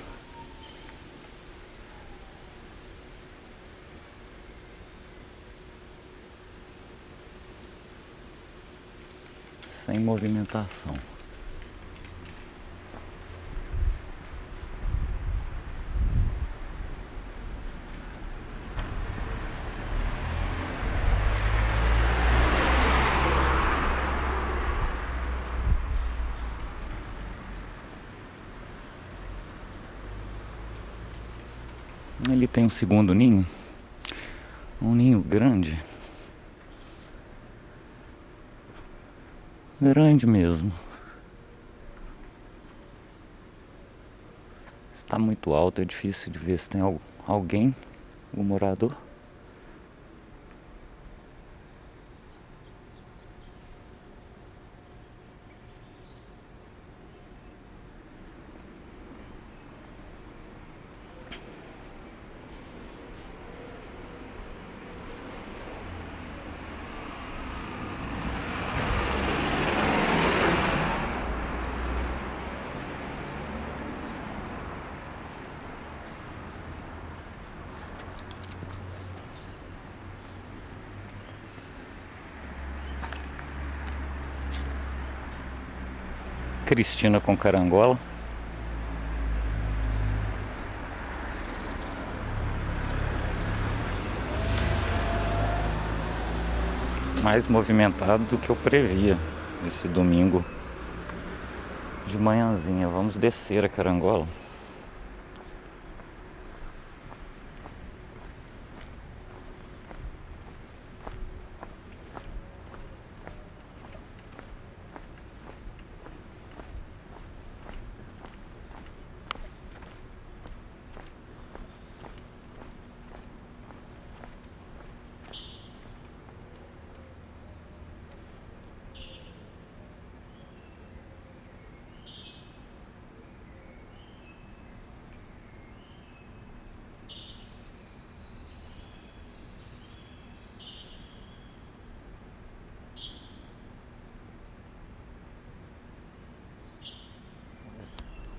Sem 9.84 9.98
movimentação. 10.00 10.98
Ele 32.32 32.39
tem 32.52 32.64
um 32.64 32.70
segundo 32.70 33.14
ninho, 33.14 33.46
um 34.82 34.94
ninho 34.94 35.20
grande, 35.20 35.80
grande 39.80 40.26
mesmo. 40.26 40.72
Está 44.92 45.18
muito 45.18 45.54
alto, 45.54 45.80
é 45.80 45.84
difícil 45.84 46.32
de 46.32 46.38
ver 46.38 46.58
se 46.58 46.68
tem 46.68 46.80
alguém, 47.26 47.74
o 48.32 48.42
morador. 48.42 48.96
Cristina 86.70 87.20
com 87.20 87.36
carangola. 87.36 87.98
Mais 97.24 97.48
movimentado 97.48 98.22
do 98.22 98.38
que 98.38 98.50
eu 98.50 98.54
previa 98.54 99.18
esse 99.66 99.88
domingo 99.88 100.44
de 102.06 102.16
manhãzinha. 102.16 102.86
Vamos 102.86 103.16
descer 103.16 103.64
a 103.64 103.68
carangola. 103.68 104.28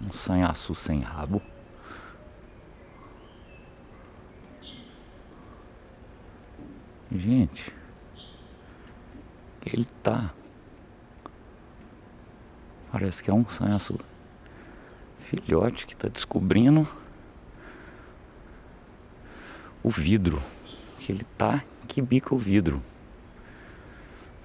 Um 0.02 0.12
sanhaçu 0.12 0.74
sem 0.74 1.00
rabo. 1.00 1.42
Gente, 7.12 7.74
ele 9.66 9.86
tá. 10.02 10.34
Parece 12.92 13.22
que 13.22 13.30
é 13.30 13.34
um 13.34 13.48
sanhaçu 13.48 14.00
filhote 15.20 15.86
que 15.86 15.96
tá 15.96 16.08
descobrindo 16.08 16.88
o 19.84 19.90
vidro. 19.90 20.42
Que 21.00 21.12
ele 21.12 21.26
tá 21.38 21.64
que 21.88 22.02
bica 22.02 22.34
o 22.34 22.38
vidro. 22.38 22.82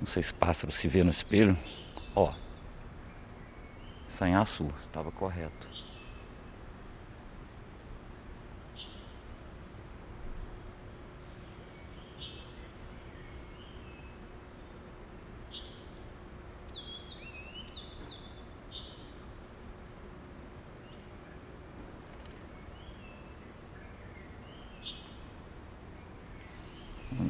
Não 0.01 0.07
sei 0.07 0.23
se 0.23 0.35
pássaro 0.35 0.73
se 0.73 0.89
vê 0.89 1.03
no 1.03 1.11
espelho. 1.11 1.57
Ó. 2.15 2.33
Sanhaçu, 4.17 4.67
estava 4.83 5.13
correto. 5.13 5.69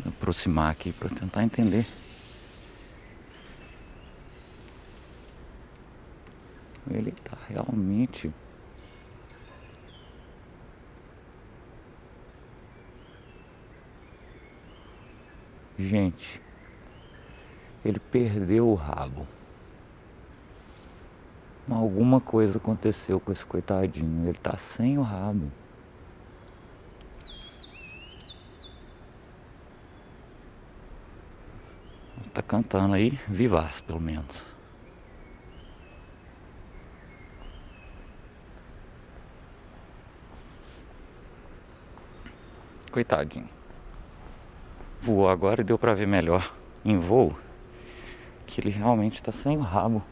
Aproximar 0.06 0.70
aqui 0.70 0.92
para 0.92 1.08
tentar 1.08 1.42
entender. 1.42 1.84
Ele 6.88 7.10
tá 7.10 7.36
Gente, 15.78 16.40
ele 17.84 17.98
perdeu 17.98 18.66
o 18.68 18.74
rabo. 18.74 19.26
Alguma 21.68 22.20
coisa 22.20 22.58
aconteceu 22.58 23.20
com 23.20 23.30
esse 23.30 23.44
coitadinho. 23.44 24.28
Ele 24.28 24.38
tá 24.38 24.56
sem 24.56 24.96
o 24.96 25.02
rabo. 25.02 25.50
Tá 32.32 32.42
cantando 32.42 32.94
aí, 32.94 33.18
vivaz 33.28 33.80
pelo 33.80 34.00
menos. 34.00 34.55
Coitadinho. 42.96 43.50
Voou 45.02 45.28
agora 45.28 45.60
e 45.60 45.64
deu 45.64 45.78
pra 45.78 45.92
ver 45.92 46.06
melhor 46.06 46.50
em 46.82 46.98
voo 46.98 47.36
que 48.46 48.58
ele 48.58 48.70
realmente 48.70 49.22
tá 49.22 49.30
sem 49.30 49.54
o 49.58 49.60
rabo. 49.60 50.02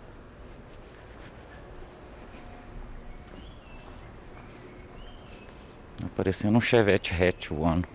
Tá 5.96 6.08
parecendo 6.14 6.58
um 6.58 6.60
chevette 6.60 7.14
hatch 7.14 7.48
voando. 7.48 7.88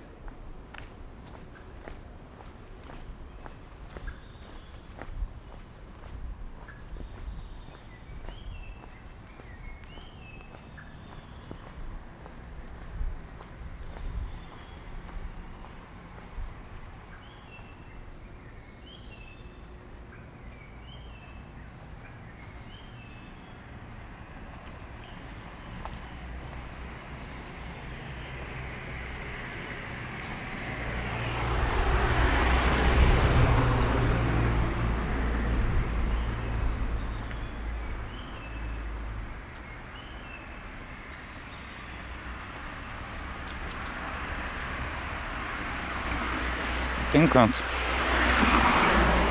Tem 47.12 47.24
um 47.24 47.28
canto. 47.28 47.57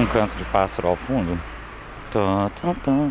Um 0.01 0.07
canto 0.07 0.35
de 0.35 0.45
pássaro 0.47 0.89
ao 0.89 0.97
fundo. 0.97 1.39
Tá, 2.11 2.51
tá, 2.61 2.75
tá. 2.75 3.11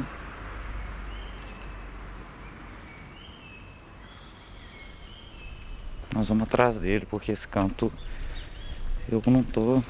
Nós 6.14 6.28
vamos 6.28 6.44
atrás 6.44 6.78
dele 6.80 7.06
porque 7.10 7.32
esse 7.32 7.48
canto 7.48 7.94
eu 9.10 9.22
não 9.28 9.42
tô 9.42 9.82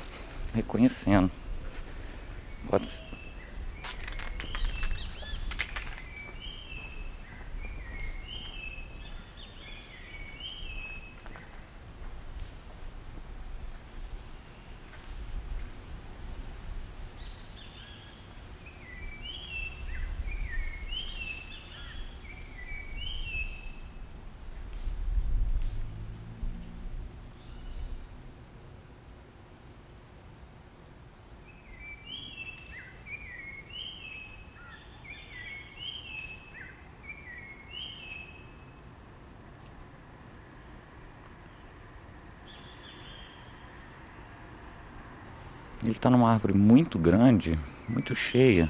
reconhecendo. 0.53 1.31
Pode 2.69 2.87
ser. 2.87 3.06
está 46.07 46.09
numa 46.09 46.31
árvore 46.31 46.53
muito 46.53 46.97
grande, 46.97 47.59
muito 47.89 48.15
cheia. 48.15 48.69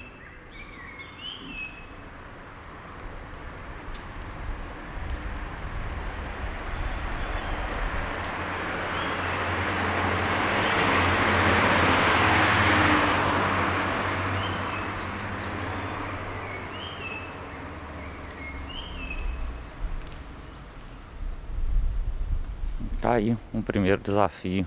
Tá 22.99 23.13
aí 23.13 23.37
um 23.53 23.61
primeiro 23.61 24.01
desafio 24.01 24.65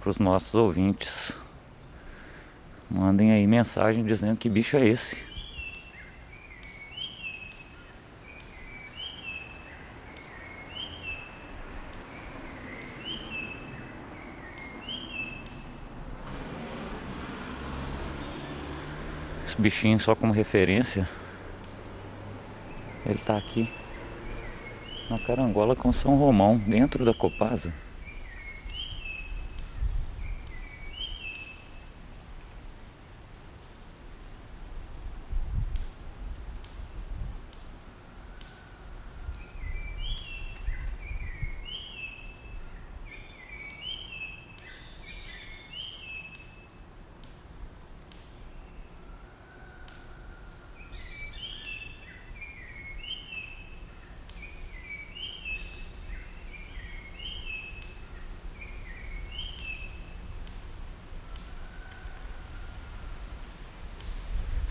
para 0.00 0.10
os 0.10 0.18
nossos 0.18 0.54
ouvintes. 0.54 1.47
Mandem 2.90 3.32
aí 3.32 3.46
mensagem 3.46 4.02
dizendo 4.02 4.36
que 4.36 4.48
bicho 4.48 4.76
é 4.76 4.86
esse. 4.86 5.22
Esse 19.46 19.60
bichinho 19.60 20.00
só 20.00 20.14
como 20.14 20.32
referência. 20.32 21.06
Ele 23.04 23.18
tá 23.18 23.36
aqui 23.36 23.68
na 25.10 25.18
carangola 25.18 25.76
com 25.76 25.92
São 25.92 26.16
Romão, 26.16 26.58
dentro 26.58 27.04
da 27.04 27.12
Copasa. 27.12 27.72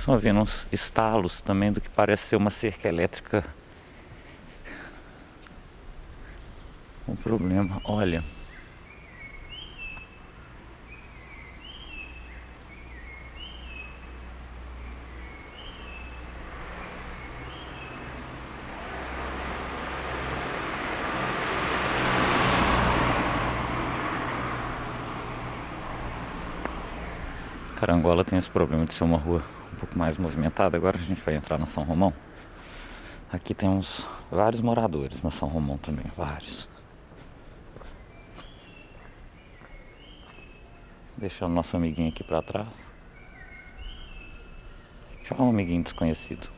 Estão 0.07 0.17
vendo 0.17 0.39
uns 0.39 0.65
estalos 0.71 1.41
também 1.41 1.69
do 1.69 1.81
que 1.81 1.89
parece 1.89 2.27
ser 2.27 2.37
uma 2.37 2.49
cerca 2.49 2.87
elétrica. 2.87 3.43
Um 7.05 7.13
problema, 7.13 7.81
olha. 7.83 8.23
Carangola 27.75 28.23
tem 28.23 28.39
esse 28.39 28.49
problema 28.49 28.85
de 28.85 28.93
ser 28.93 29.03
uma 29.03 29.17
rua 29.17 29.43
um 29.77 29.79
pouco 29.79 29.97
mais 29.97 30.17
movimentada. 30.17 30.75
Agora 30.75 30.97
a 30.97 31.01
gente 31.01 31.21
vai 31.21 31.35
entrar 31.35 31.57
na 31.59 31.67
São 31.67 31.83
Romão. 31.83 32.11
Aqui 33.31 33.53
temos 33.53 34.05
vários 34.31 34.59
moradores 34.59 35.21
na 35.21 35.29
São 35.29 35.47
Romão 35.47 35.77
também, 35.77 36.05
vários. 36.15 36.67
Deixando 41.15 41.53
nosso 41.53 41.77
amiguinho 41.77 42.09
aqui 42.09 42.23
para 42.23 42.41
trás. 42.41 42.91
Tchau, 45.23 45.49
amiguinho 45.49 45.83
desconhecido. 45.83 46.49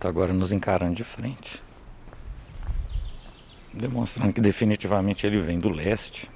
agora 0.11 0.33
nos 0.33 0.51
encarando 0.51 0.93
de 0.93 1.03
frente. 1.03 1.63
Demonstrando 3.73 4.33
que 4.33 4.41
definitivamente 4.41 5.25
ele 5.25 5.41
vem 5.41 5.57
do 5.57 5.69
leste. 5.69 6.29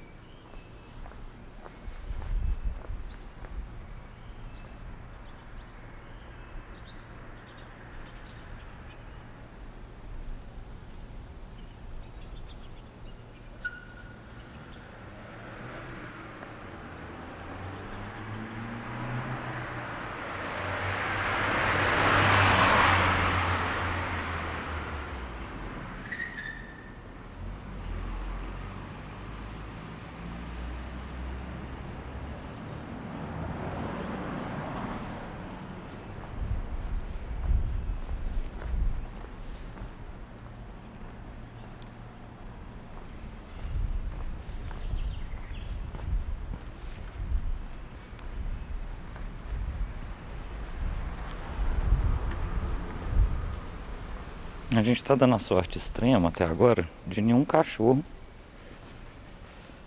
Gente 54.86 54.98
está 54.98 55.16
dando 55.16 55.34
a 55.34 55.40
sorte 55.40 55.78
extrema 55.78 56.28
até 56.28 56.44
agora 56.44 56.88
de 57.04 57.20
nenhum 57.20 57.44
cachorro 57.44 58.04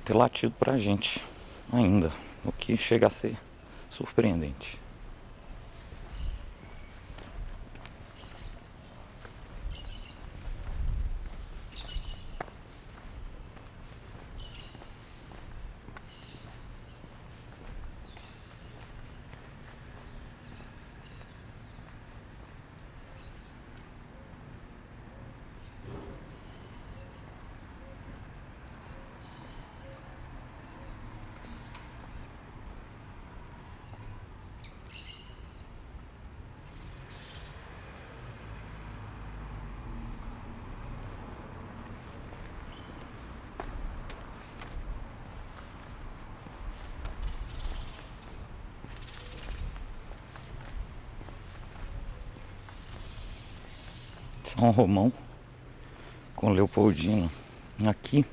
ter 0.04 0.14
latido 0.14 0.54
pra 0.60 0.78
gente 0.78 1.24
ainda, 1.72 2.12
o 2.44 2.52
que 2.52 2.76
chega 2.76 3.08
a 3.08 3.10
ser 3.10 3.38
surpreendente. 3.90 4.78
São 54.50 54.72
Romão 54.72 55.14
com 56.36 56.50
Leopoldina. 56.50 57.30
Aqui 57.86 58.26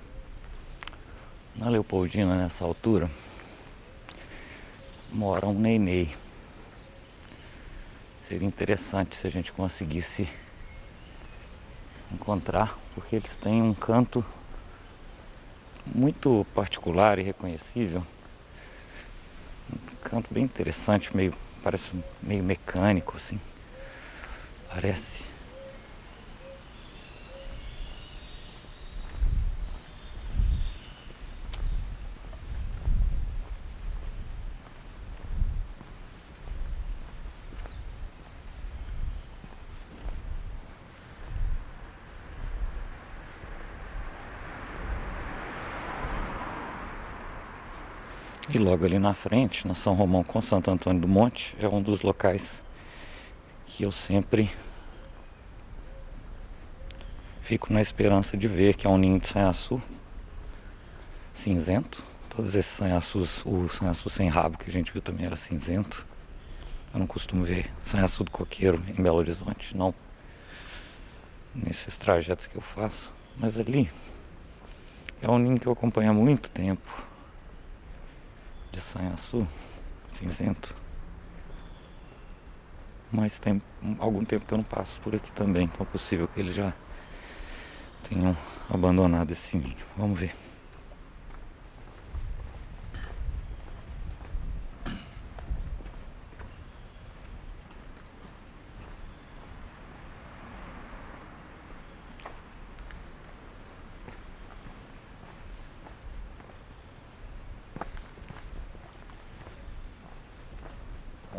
na 1.55 1.69
Leopoldina, 1.69 2.35
nessa 2.37 2.64
altura, 2.64 3.11
mora 5.12 5.47
um 5.47 5.53
neném. 5.53 6.11
Seria 8.27 8.49
interessante 8.49 9.14
se 9.14 9.27
a 9.27 9.31
gente 9.31 9.53
conseguisse 9.53 10.27
encontrar, 12.11 12.79
porque 12.95 13.17
eles 13.17 13.37
têm 13.37 13.61
um 13.61 13.75
canto 13.75 14.25
muito 15.85 16.47
particular 16.55 17.19
e 17.19 17.23
reconhecível. 17.23 18.03
Um 19.71 19.97
canto 20.03 20.33
bem 20.33 20.45
interessante, 20.45 21.14
meio 21.14 21.35
parece 21.62 21.91
meio 22.23 22.43
mecânico 22.43 23.19
assim. 23.19 23.39
Parece 24.71 25.23
E 48.49 48.59
logo 48.77 48.85
ali 48.85 48.99
na 48.99 49.14
frente, 49.14 49.66
na 49.66 49.74
São 49.74 49.95
Romão 49.95 50.22
com 50.22 50.43
Santo 50.43 50.70
Antônio 50.70 51.01
do 51.01 51.09
Monte, 51.09 51.57
é 51.59 51.66
um 51.66 51.81
dos 51.81 52.03
locais 52.03 52.62
que 53.64 53.85
eu 53.85 53.91
sempre 53.91 54.51
fico 57.41 57.72
na 57.72 57.81
esperança 57.81 58.37
de 58.37 58.47
ver, 58.47 58.77
que 58.77 58.87
é 58.87 58.91
um 58.91 58.99
ninho 58.99 59.18
de 59.18 59.29
sanhaçu 59.29 59.81
cinzento. 61.33 62.05
Todos 62.29 62.55
esses 62.55 62.70
sanhaçus, 62.70 63.43
o 63.47 63.66
sanhaçu 63.66 64.11
sem 64.11 64.29
rabo 64.29 64.59
que 64.59 64.68
a 64.68 64.72
gente 64.72 64.93
viu 64.93 65.01
também 65.01 65.24
era 65.24 65.37
cinzento. 65.37 66.07
Eu 66.93 67.01
não 67.01 67.07
costumo 67.07 67.45
ver 67.45 67.70
sanhaçu 67.83 68.24
do 68.24 68.31
coqueiro 68.31 68.83
em 68.89 69.03
Belo 69.03 69.16
Horizonte, 69.16 69.74
não. 69.74 69.95
Nesses 71.55 71.97
trajetos 71.97 72.47
que 72.47 72.57
eu 72.57 72.62
faço. 72.62 73.11
Mas 73.39 73.59
ali 73.59 73.91
é 75.22 75.31
um 75.31 75.39
ninho 75.39 75.59
que 75.59 75.66
eu 75.66 75.72
acompanho 75.72 76.11
há 76.11 76.14
muito 76.14 76.51
tempo 76.51 77.06
de 78.77 78.83
sanhaçu 78.83 79.49
cinzento. 80.12 80.74
Mas 83.11 83.39
tem 83.39 83.62
algum 83.99 84.22
tempo 84.22 84.45
que 84.45 84.53
eu 84.53 84.59
não 84.59 84.64
passo 84.64 85.01
por 85.01 85.14
aqui 85.14 85.33
também, 85.33 85.64
então 85.64 85.87
é 85.87 85.91
possível 85.91 86.29
que 86.29 86.39
eles 86.39 86.55
já 86.55 86.74
tenham 88.09 88.37
abandonado 88.68 89.31
esse 89.31 89.57
ninho. 89.57 89.77
Vamos 89.97 90.18
ver. 90.18 90.35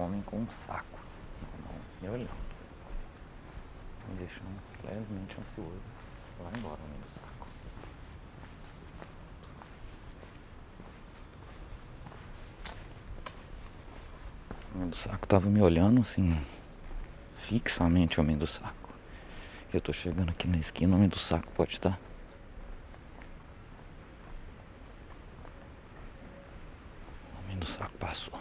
Homem 0.08 0.22
com 0.22 0.38
um 0.38 0.50
saco 0.50 1.00
na 1.42 1.68
mão 1.68 1.82
e 2.02 2.08
olhando. 2.08 2.48
Me 4.08 4.16
deixando 4.16 4.62
levemente 4.84 5.38
ansioso. 5.40 5.82
Vai 6.40 6.54
embora, 6.58 6.80
homem 6.82 7.00
do 7.00 7.10
saco. 7.20 7.48
O 14.74 14.78
homem 14.78 14.90
do 14.90 14.96
saco 14.96 15.28
tava 15.28 15.50
me 15.50 15.62
olhando 15.62 16.02
assim, 16.02 16.42
fixamente, 17.36 18.20
homem 18.20 18.38
do 18.38 18.48
saco. 18.48 18.90
Eu 19.74 19.82
tô 19.82 19.92
chegando 19.92 20.30
aqui 20.30 20.48
na 20.48 20.58
esquina, 20.58 20.94
o 20.94 20.96
homem 20.96 21.10
do 21.10 21.20
saco 21.20 21.52
pode 21.52 21.74
estar. 21.74 22.00
O 27.34 27.44
homem 27.44 27.58
do 27.58 27.66
saco 27.66 27.98
passou. 27.98 28.40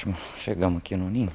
Ótimo, 0.00 0.16
chegamos 0.34 0.78
aqui 0.78 0.96
no 0.96 1.10
ninho. 1.10 1.30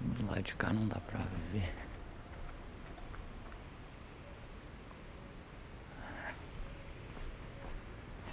Do 0.00 0.26
lado 0.26 0.42
de 0.42 0.56
cá 0.56 0.72
não 0.72 0.88
dá 0.88 0.98
pra 0.98 1.20
ver. 1.52 1.72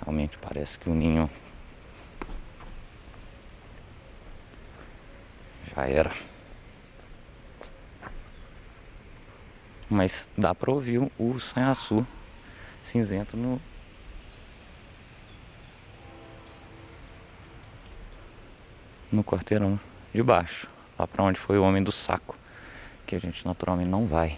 Realmente 0.01 0.39
parece 0.39 0.79
que 0.79 0.89
o 0.89 0.95
ninho 0.95 1.29
já 5.75 5.87
era. 5.87 6.11
Mas 9.87 10.27
dá 10.35 10.55
pra 10.55 10.71
ouvir 10.71 11.11
o 11.19 11.39
sanhaçu 11.39 12.03
cinzento 12.83 13.37
no, 13.37 13.61
no 19.15 19.23
quarteirão 19.23 19.79
de 20.13 20.21
baixo, 20.21 20.67
lá 20.99 21.07
para 21.07 21.23
onde 21.23 21.39
foi 21.39 21.57
o 21.57 21.63
homem 21.63 21.83
do 21.83 21.91
saco, 21.91 22.35
que 23.07 23.15
a 23.15 23.19
gente 23.19 23.45
naturalmente 23.45 23.89
não 23.89 24.05
vai. 24.05 24.37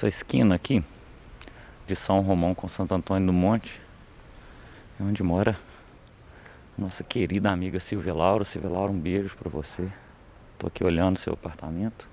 Essa 0.00 0.08
esquina 0.08 0.54
aqui 0.54 0.82
de 1.86 1.94
São 1.94 2.22
Romão 2.22 2.54
com 2.54 2.66
Santo 2.66 2.94
Antônio 2.94 3.26
do 3.26 3.34
Monte 3.34 3.78
é 4.98 5.02
onde 5.02 5.22
mora 5.22 5.60
nossa 6.78 7.04
querida 7.04 7.50
amiga 7.50 7.78
Silvia 7.80 8.14
Laura. 8.14 8.42
Silvia 8.46 8.70
Laura, 8.70 8.90
um 8.90 8.98
beijo 8.98 9.36
para 9.36 9.50
você. 9.50 9.86
Tô 10.58 10.68
aqui 10.68 10.82
olhando 10.82 11.18
seu 11.18 11.34
apartamento, 11.34 12.08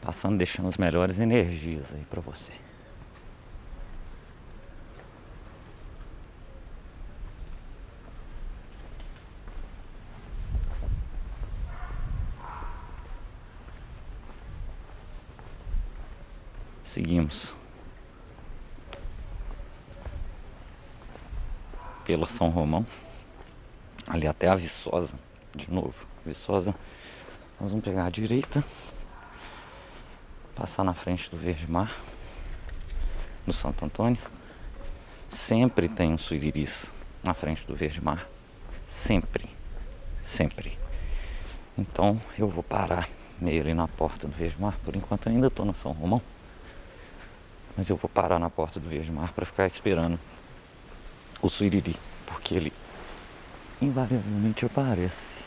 passando, 0.00 0.38
deixando 0.38 0.66
as 0.66 0.78
melhores 0.78 1.18
energias 1.18 1.92
aí 1.92 2.06
para 2.06 2.22
você. 2.22 2.54
Seguimos. 16.92 17.54
Pela 22.04 22.26
São 22.26 22.50
Romão. 22.50 22.86
Ali 24.06 24.26
até 24.26 24.46
a 24.46 24.54
Viçosa. 24.54 25.14
De 25.54 25.72
novo. 25.72 25.94
Viçosa. 26.22 26.74
Nós 27.58 27.70
vamos 27.70 27.82
pegar 27.82 28.04
a 28.04 28.10
direita. 28.10 28.62
Passar 30.54 30.84
na 30.84 30.92
frente 30.92 31.30
do 31.30 31.36
Verde 31.38 31.66
Mar. 31.66 31.96
Do 33.46 33.54
Santo 33.54 33.86
Antônio. 33.86 34.20
Sempre 35.30 35.88
tem 35.88 36.12
um 36.12 36.18
suiriris 36.18 36.92
na 37.24 37.32
frente 37.32 37.66
do 37.66 37.74
Verde 37.74 38.04
Mar. 38.04 38.28
Sempre. 38.86 39.48
Sempre. 40.22 40.78
Então 41.78 42.20
eu 42.38 42.50
vou 42.50 42.62
parar 42.62 43.08
meio 43.40 43.62
ali 43.62 43.72
na 43.72 43.88
porta 43.88 44.28
do 44.28 44.34
Verde 44.34 44.60
Mar. 44.60 44.78
Por 44.84 44.94
enquanto 44.94 45.30
ainda 45.30 45.46
estou 45.46 45.64
na 45.64 45.72
São 45.72 45.92
Romão. 45.92 46.20
Mas 47.76 47.88
eu 47.88 47.96
vou 47.96 48.08
parar 48.08 48.38
na 48.38 48.50
porta 48.50 48.78
do 48.78 48.88
Verde 48.88 49.10
Mar 49.10 49.32
para 49.32 49.46
ficar 49.46 49.66
esperando 49.66 50.18
o 51.40 51.48
Suiriri, 51.48 51.96
porque 52.26 52.54
ele 52.54 52.72
invariavelmente 53.80 54.64
aparece. 54.64 55.42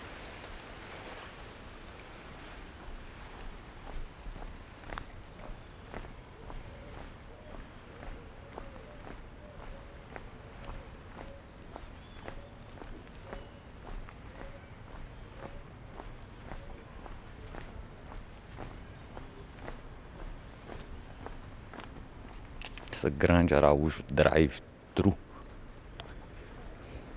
essa 23.04 23.04
grande 23.17 23.55
Araújo 23.55 24.03
Drive-Thru 24.09 25.17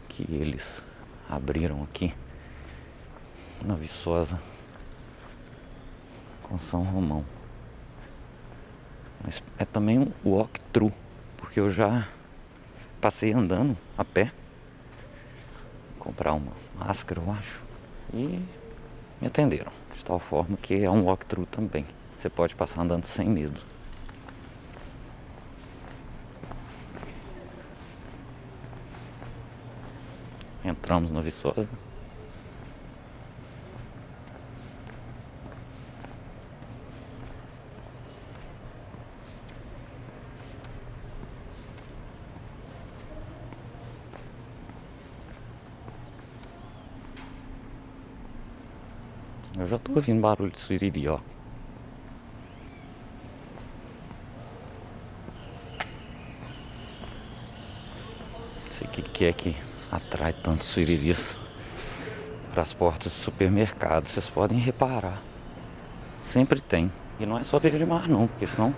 que 0.09 0.27
eles 0.35 0.83
abriram 1.29 1.85
aqui 1.85 2.13
na 3.65 3.75
Viçosa 3.75 4.41
com 6.43 6.59
São 6.59 6.83
Romão. 6.83 7.25
Mas 9.23 9.43
é 9.59 9.65
também 9.65 9.99
um 9.99 10.13
walk-thru, 10.25 10.93
porque 11.37 11.61
eu 11.61 11.71
já 11.71 12.09
passei 13.01 13.33
andando 13.33 13.77
a 13.97 14.05
pé 14.05 14.33
comprar 15.99 16.33
uma 16.33 16.53
máscara, 16.75 17.21
eu 17.21 17.31
acho, 17.33 17.63
e 18.13 18.43
me 19.21 19.27
atenderam 19.27 19.71
de 19.95 20.05
tal 20.05 20.19
forma 20.19 20.57
que 20.57 20.83
é 20.83 20.91
um 20.91 21.05
walk-thru 21.05 21.47
também. 21.47 21.87
Você 22.17 22.29
pode 22.29 22.57
passar 22.57 22.83
andando 22.83 23.07
sem 23.07 23.29
medo. 23.29 23.61
Entramos 30.89 31.11
no 31.11 31.21
Viçosa. 31.21 31.69
Eu 49.59 49.67
já 49.67 49.79
tô 49.79 49.93
ouvindo 49.93 50.23
barulho 50.23 50.51
de 50.51 50.59
siriri, 50.59 51.07
ó. 51.07 51.19
Não 58.65 58.73
sei 58.73 58.87
o 58.87 58.91
que, 58.91 59.03
que 59.03 59.25
é 59.27 59.29
aqui 59.29 59.69
atrai 59.91 60.33
tanto 60.33 60.65
suriris 60.65 61.37
para 62.53 62.63
as 62.63 62.73
portas 62.73 63.13
do 63.13 63.19
supermercado. 63.19 64.09
Vocês 64.09 64.29
podem 64.29 64.59
reparar. 64.59 65.21
Sempre 66.23 66.61
tem. 66.61 66.93
E 67.19 67.27
não 67.27 67.39
é 67.39 67.45
só 67.45 67.59
beira 67.59 67.79
de 67.79 67.87
mar 67.87 68.09
não, 68.09 68.27
porque 68.27 68.47
senão 68.47 68.75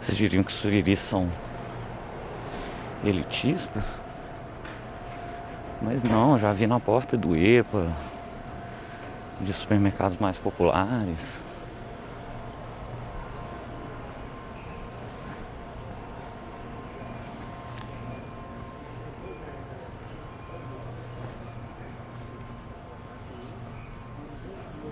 vocês 0.00 0.16
diriam 0.16 0.44
que 0.44 0.52
suriris 0.52 0.98
são 0.98 1.30
elitistas. 3.04 3.84
Mas 5.82 6.02
não, 6.02 6.38
já 6.38 6.52
vi 6.52 6.66
na 6.66 6.80
porta 6.80 7.16
do 7.16 7.36
EPA, 7.36 7.92
de 9.40 9.52
supermercados 9.52 10.16
mais 10.18 10.38
populares. 10.38 11.40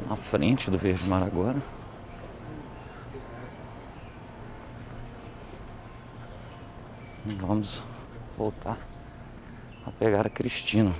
Na 0.09 0.16
frente 0.35 0.68
do 0.68 0.76
Verde 0.76 1.07
Mar 1.07 1.22
agora. 1.22 1.62
Vamos 7.24 7.85
voltar 8.37 8.76
a 9.87 9.93
pegar 9.93 10.26
a 10.26 10.30
Cristina. 10.30 10.93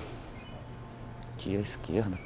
Aqui 1.33 1.57
à 1.57 1.59
esquerda. 1.59 2.17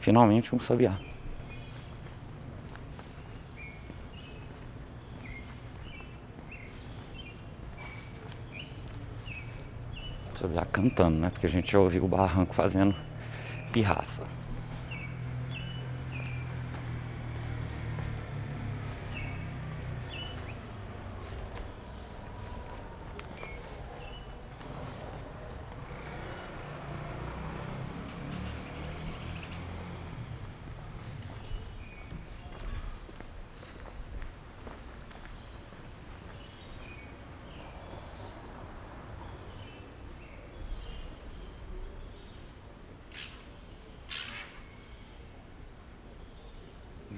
Finalmente 0.00 0.52
um 0.52 0.58
sabiá. 0.58 0.98
Sabiá 10.34 10.64
cantando, 10.64 11.16
né? 11.16 11.30
Porque 11.30 11.46
a 11.46 11.48
gente 11.48 11.70
já 11.70 11.78
ouviu 11.78 12.04
o 12.04 12.08
barranco 12.08 12.52
fazendo 12.52 12.92
pirraça. 13.72 14.24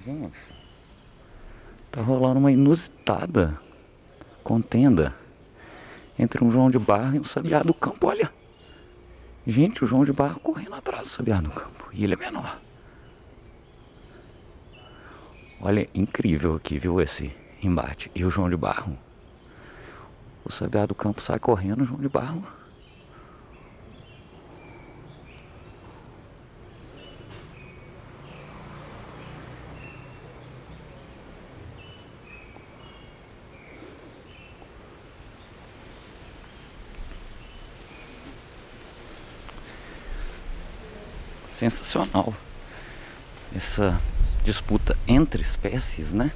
Gente, 0.04 0.36
tá 1.92 2.02
rolando 2.02 2.40
uma 2.40 2.50
inusitada 2.50 3.56
contenda 4.42 5.14
um 6.42 6.50
João 6.50 6.70
de 6.70 6.78
Barra 6.78 7.16
e 7.16 7.20
um 7.20 7.24
Sabiá 7.24 7.62
do 7.62 7.72
Campo. 7.72 8.06
Olha, 8.06 8.30
gente, 9.46 9.84
o 9.84 9.86
João 9.86 10.04
de 10.04 10.12
Barra 10.12 10.34
correndo 10.42 10.74
atrás 10.74 11.04
do 11.04 11.08
Sabiá 11.08 11.40
do 11.40 11.50
Campo 11.50 11.88
e 11.92 12.04
ele 12.04 12.14
é 12.14 12.16
menor. 12.16 12.58
Olha, 15.60 15.88
incrível 15.94 16.56
aqui, 16.56 16.78
viu, 16.78 17.00
esse 17.00 17.32
embate. 17.62 18.10
E 18.14 18.24
o 18.24 18.30
João 18.30 18.50
de 18.50 18.56
Barro, 18.56 18.98
o 20.44 20.50
Sabiá 20.50 20.86
do 20.86 20.94
Campo 20.94 21.20
sai 21.20 21.38
correndo, 21.38 21.82
o 21.82 21.84
João 21.84 22.00
de 22.00 22.08
Barro 22.08 22.44
sensacional 41.70 42.34
essa 43.54 44.00
disputa 44.42 44.96
entre 45.06 45.42
espécies, 45.42 46.12
né? 46.12 46.32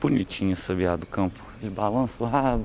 Bonitinho 0.00 0.54
esse 0.54 0.62
sabiá 0.62 0.96
do 0.96 1.06
campo. 1.06 1.38
Ele 1.60 1.70
balança 1.70 2.22
o 2.24 2.26
rabo. 2.26 2.64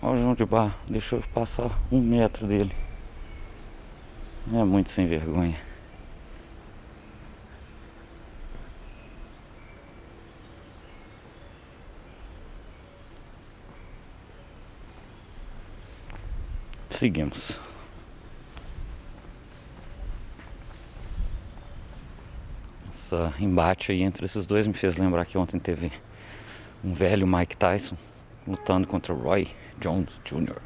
Olha 0.00 0.14
o 0.14 0.20
João 0.20 0.34
de 0.34 0.44
Bar. 0.44 0.76
Deixou 0.88 1.18
eu 1.18 1.24
passar 1.34 1.70
um 1.90 2.00
metro 2.00 2.46
dele. 2.46 2.74
É 4.52 4.64
muito 4.64 4.90
sem 4.90 5.06
vergonha. 5.06 5.60
Seguimos. 16.90 17.58
Essa 23.12 23.34
embate 23.38 23.92
aí 23.92 24.02
entre 24.02 24.24
esses 24.24 24.46
dois 24.46 24.66
me 24.66 24.72
fez 24.72 24.96
lembrar 24.96 25.26
que 25.26 25.36
ontem 25.36 25.58
teve 25.58 25.92
um 26.82 26.94
velho 26.94 27.26
Mike 27.26 27.56
Tyson 27.56 27.96
lutando 28.46 28.88
contra 28.88 29.14
Roy 29.14 29.48
Jones 29.78 30.20
Jr. 30.24 30.60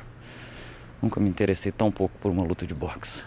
Nunca 1.03 1.19
me 1.21 1.29
interessei 1.29 1.73
tão 1.73 1.91
pouco 1.91 2.17
por 2.19 2.31
uma 2.31 2.45
luta 2.45 2.65
de 2.65 2.73
boxe. 2.73 3.25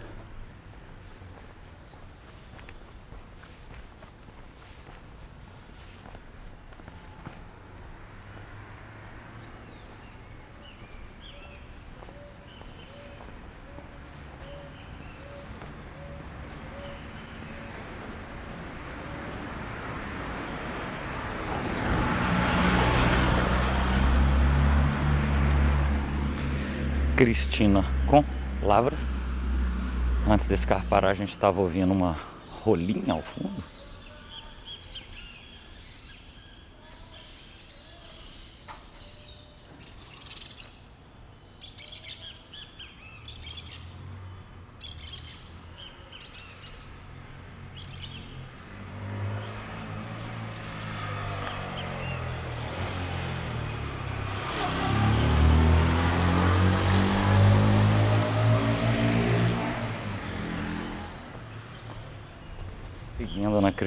Cristina 27.20 27.84
com 28.08 28.24
Lavras. 28.64 29.18
Antes 30.26 30.48
desse 30.48 30.66
carro 30.66 30.86
parar, 30.90 31.10
a 31.10 31.14
gente 31.14 31.32
estava 31.32 31.60
ouvindo 31.60 31.92
uma 31.92 32.16
rolinha 32.64 33.12
ao 33.12 33.22
fundo. 33.22 33.62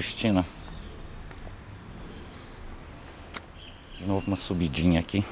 Cristina. 0.02 0.44
De 3.96 4.04
novo 4.04 4.26
uma 4.26 4.34
subidinha 4.34 4.98
aqui. 4.98 5.24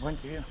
Bom 0.00 0.12
dia. 0.14 0.44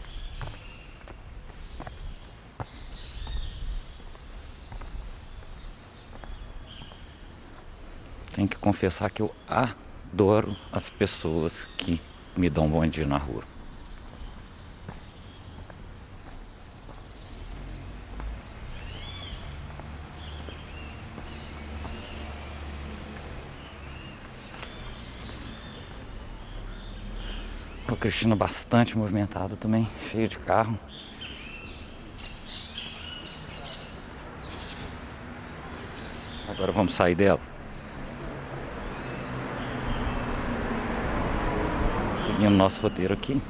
Tenho 8.39 8.47
que 8.47 8.57
confessar 8.79 9.09
que 9.09 9.21
eu 9.21 9.35
adoro 9.45 10.55
as 10.71 10.87
pessoas 10.87 11.67
que 11.77 12.01
me 12.37 12.49
dão 12.49 12.69
bom 12.69 12.87
dia 12.87 13.05
na 13.05 13.17
rua. 13.17 13.43
A 27.85 27.95
Cristina 27.97 28.33
bastante 28.33 28.97
movimentada 28.97 29.57
também, 29.57 29.89
cheia 30.09 30.29
de 30.29 30.37
carro. 30.37 30.79
Agora 36.47 36.71
vamos 36.71 36.93
sair 36.93 37.15
dela. 37.15 37.58
Seguindo 42.39 42.55
nosso 42.55 42.81
roteiro 42.81 43.13
aqui. 43.13 43.41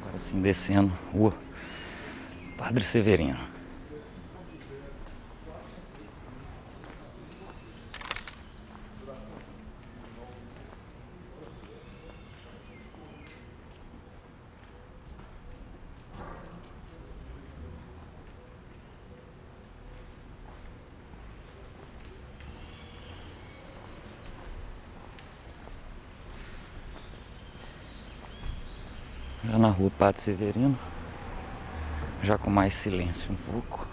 Agora 0.00 0.18
sim 0.20 0.40
descendo 0.40 0.92
rua 1.12 1.34
Padre 2.56 2.84
Severino. 2.84 3.54
Já 29.46 29.58
na 29.58 29.68
rua 29.68 29.90
Padre 29.90 30.03
Severino. 30.20 30.78
Já 32.22 32.38
com 32.38 32.50
mais 32.50 32.74
silêncio 32.74 33.32
um 33.32 33.52
pouco. 33.52 33.86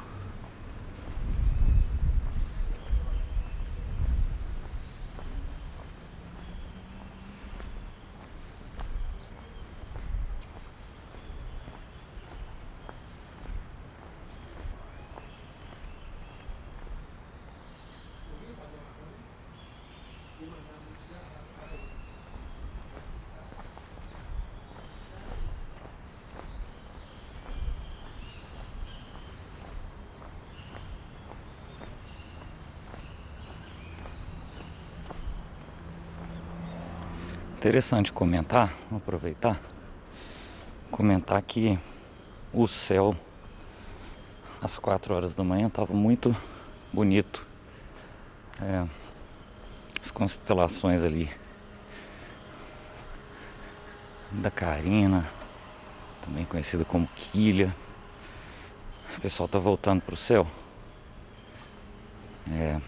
Interessante 37.61 38.11
comentar, 38.11 38.73
vou 38.89 38.97
aproveitar, 38.97 39.61
comentar 40.89 41.39
que 41.43 41.77
o 42.51 42.67
céu 42.67 43.15
às 44.59 44.79
quatro 44.79 45.13
horas 45.13 45.35
da 45.35 45.43
manhã 45.43 45.67
estava 45.67 45.93
muito 45.93 46.35
bonito. 46.91 47.45
É, 48.59 48.83
as 50.01 50.09
constelações 50.09 51.03
ali 51.03 51.29
da 54.31 54.49
Carina, 54.49 55.29
também 56.25 56.45
conhecida 56.45 56.83
como 56.83 57.07
Quilha. 57.15 57.75
O 59.17 59.21
pessoal 59.21 59.47
tá 59.47 59.59
voltando 59.59 60.01
pro 60.01 60.15
céu. 60.15 60.47
É, 62.51 62.81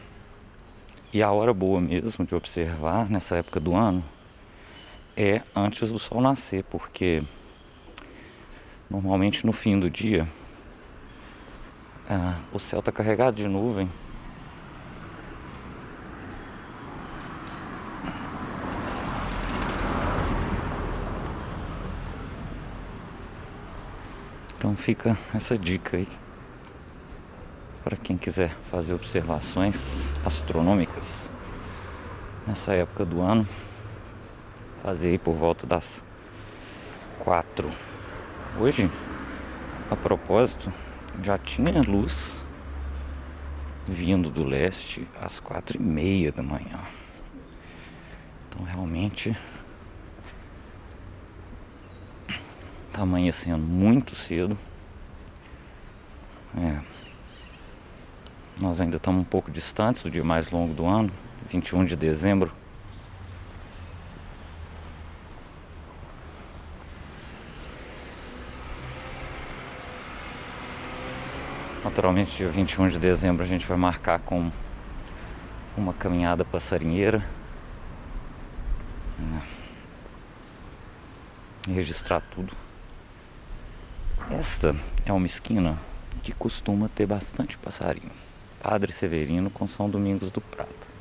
e 1.14 1.22
a 1.22 1.32
hora 1.32 1.54
boa 1.54 1.80
mesmo 1.80 2.26
de 2.26 2.34
observar 2.34 3.08
nessa 3.08 3.36
época 3.36 3.60
do 3.60 3.76
ano 3.76 4.04
é 5.16 5.42
antes 5.56 5.92
do 5.92 6.00
sol 6.00 6.22
nascer, 6.22 6.64
porque 6.64 7.24
normalmente 8.90 9.46
no 9.46 9.54
fim 9.54 9.80
do 9.80 9.90
dia 9.90 10.28
ah, 12.10 12.40
o 12.52 12.60
céu 12.60 12.80
está 12.80 12.92
carregado 12.92 13.38
de 13.38 13.48
nuvem. 13.48 13.90
Então 24.58 24.76
fica 24.78 25.18
essa 25.34 25.58
dica 25.58 25.98
aí 25.98 26.08
para 27.84 27.98
quem 27.98 28.18
quiser 28.18 28.50
fazer 28.72 28.94
observações 28.94 30.14
astronômicas 30.26 31.30
nessa 32.48 32.74
época 32.74 33.04
do 33.04 33.22
ano 33.22 33.48
fazer 34.84 35.08
aí 35.08 35.18
por 35.18 35.34
volta 35.34 35.66
das 35.66 36.04
quatro. 37.20 37.72
Hoje, 38.60 38.92
a 39.90 39.96
propósito, 39.96 40.72
já 41.24 41.38
tinha 41.38 41.82
luz 41.82 42.36
vindo 43.88 44.30
do 44.30 44.44
leste 44.44 45.08
às 45.22 45.40
quatro 45.40 45.78
e 45.78 45.82
meia 45.82 46.34
da 46.34 46.44
manhã. 46.44 46.80
Então 48.50 48.66
realmente 48.66 49.36
tá 52.92 53.04
amanhecendo 53.04 53.64
muito 53.64 54.16
cedo. 54.16 54.58
É. 56.58 56.82
Nós 58.60 58.82
ainda 58.82 58.98
estamos 58.98 59.22
um 59.22 59.26
pouco 59.26 59.50
distantes 59.50 60.04
do 60.04 60.12
dia 60.12 60.24
mais 60.24 60.52
longo 60.52 60.74
do 60.74 60.86
ano, 60.86 61.12
21 61.50 61.86
de 61.86 61.96
dezembro. 61.96 62.63
Naturalmente, 71.94 72.38
dia 72.38 72.50
21 72.50 72.88
de 72.88 72.98
dezembro 72.98 73.44
a 73.44 73.48
gente 73.48 73.68
vai 73.68 73.78
marcar 73.78 74.18
com 74.18 74.52
uma 75.78 75.94
caminhada 75.94 76.44
passarinheira. 76.44 77.24
E 81.68 81.72
registrar 81.72 82.20
tudo. 82.20 82.52
Esta 84.32 84.76
é 85.06 85.14
uma 85.14 85.28
esquina 85.28 85.78
que 86.24 86.34
costuma 86.34 86.90
ter 86.90 87.06
bastante 87.06 87.60
passarinho. 87.60 88.10
Padre 88.60 88.92
Severino 88.92 89.52
com 89.52 89.68
São 89.68 89.88
Domingos 89.88 90.32
do 90.32 90.42
Prata. 90.42 90.93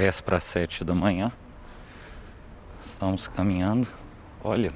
10 0.00 0.22
para 0.22 0.40
7 0.40 0.82
da 0.82 0.94
manhã. 0.94 1.30
Estamos 2.82 3.28
caminhando. 3.28 3.86
Olha, 4.42 4.72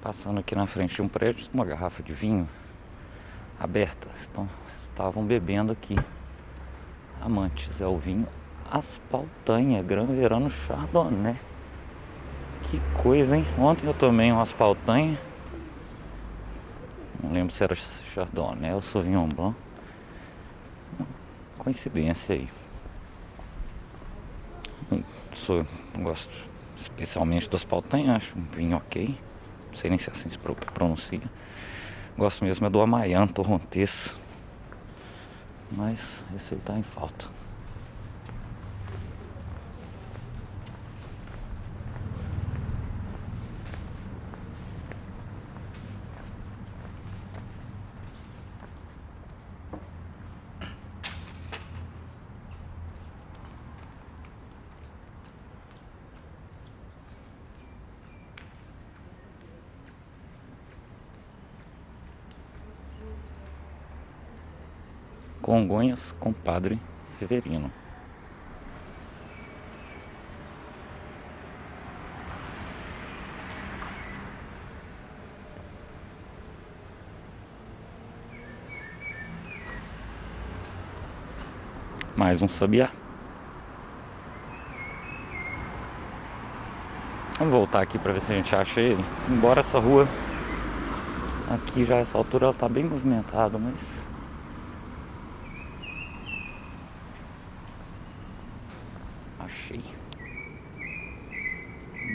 passando 0.00 0.40
aqui 0.40 0.54
na 0.54 0.66
frente 0.66 0.94
de 0.94 1.02
um 1.02 1.08
prédio, 1.08 1.46
uma 1.52 1.62
garrafa 1.62 2.02
de 2.02 2.14
vinho 2.14 2.48
aberta. 3.60 4.08
Estão, 4.16 4.48
estavam 4.84 5.22
bebendo 5.22 5.72
aqui. 5.72 5.94
Amantes 7.20 7.82
é 7.82 7.86
o 7.86 7.98
vinho 7.98 8.26
Aspaltanha, 8.70 9.82
Gran 9.82 10.06
Verano 10.06 10.48
Chardonnay. 10.48 11.36
Que 12.70 12.80
coisa, 13.02 13.36
hein? 13.36 13.44
Ontem 13.58 13.86
eu 13.86 13.92
tomei 13.92 14.32
um 14.32 14.40
Aspaltanha. 14.40 15.20
Não 17.22 17.30
lembro 17.30 17.52
se 17.52 17.62
era 17.62 17.74
Chardonnay 17.74 18.72
ou 18.72 18.80
Sauvignon 18.80 19.28
Blanc. 19.28 19.54
Coincidência 21.58 22.36
aí. 22.36 22.61
Sou, 25.42 25.66
gosto 25.98 26.30
especialmente 26.78 27.50
do 27.50 27.56
Aspaltanha, 27.56 28.14
acho 28.14 28.38
um 28.38 28.42
vinho 28.42 28.76
ok. 28.76 29.18
Não 29.70 29.76
sei 29.76 29.90
nem 29.90 29.98
se 29.98 30.08
é 30.08 30.12
assim 30.12 30.28
se 30.28 30.38
pronuncia. 30.38 31.20
Gosto 32.16 32.44
mesmo 32.44 32.64
é 32.64 32.70
do 32.70 32.80
Amaian 32.80 33.26
Torrontés. 33.26 34.14
Mas 35.68 36.24
esse 36.36 36.54
aí 36.54 36.60
tá 36.60 36.78
em 36.78 36.84
falta. 36.84 37.26
Congonhas 65.42 66.12
com 66.20 66.32
Padre 66.32 66.80
Severino. 67.04 67.68
Mais 82.16 82.40
um 82.40 82.46
sabiá. 82.46 82.88
Vamos 87.36 87.52
voltar 87.52 87.82
aqui 87.82 87.98
para 87.98 88.12
ver 88.12 88.20
se 88.20 88.30
a 88.32 88.36
gente 88.36 88.54
acha 88.54 88.80
ele. 88.80 89.04
Embora 89.28 89.58
essa 89.58 89.80
rua 89.80 90.06
aqui 91.50 91.84
já 91.84 91.96
essa 91.96 92.16
altura 92.16 92.46
ela 92.46 92.54
tá 92.54 92.68
bem 92.68 92.84
movimentada, 92.84 93.58
mas 93.58 93.82
Achei. 99.52 99.82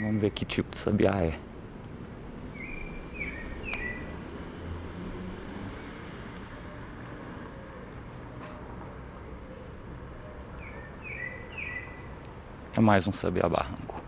Vamos 0.00 0.20
ver 0.20 0.30
que 0.30 0.37
tipo 0.48 0.70
de 0.72 0.78
sabiá 0.78 1.22
é. 1.22 1.38
É 12.74 12.80
mais 12.80 13.06
um 13.06 13.12
sabiá 13.12 13.48
barranco. 13.48 14.00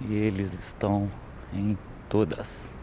E 0.00 0.14
eles 0.14 0.52
estão 0.52 1.10
em 1.52 1.78
todas. 2.08 2.73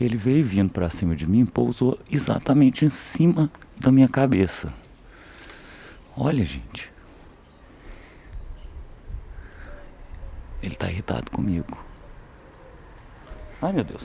Ele 0.00 0.16
veio 0.16 0.44
vindo 0.44 0.72
para 0.72 0.90
cima 0.90 1.16
de 1.16 1.26
mim 1.26 1.44
pousou 1.44 1.98
exatamente 2.10 2.84
em 2.84 2.88
cima 2.88 3.50
da 3.78 3.90
minha 3.90 4.08
cabeça. 4.08 4.72
Olha, 6.16 6.44
gente. 6.44 6.90
Ele 10.62 10.74
está 10.74 10.90
irritado 10.90 11.30
comigo. 11.30 11.78
Ai, 13.60 13.72
meu 13.72 13.84
Deus. 13.84 14.04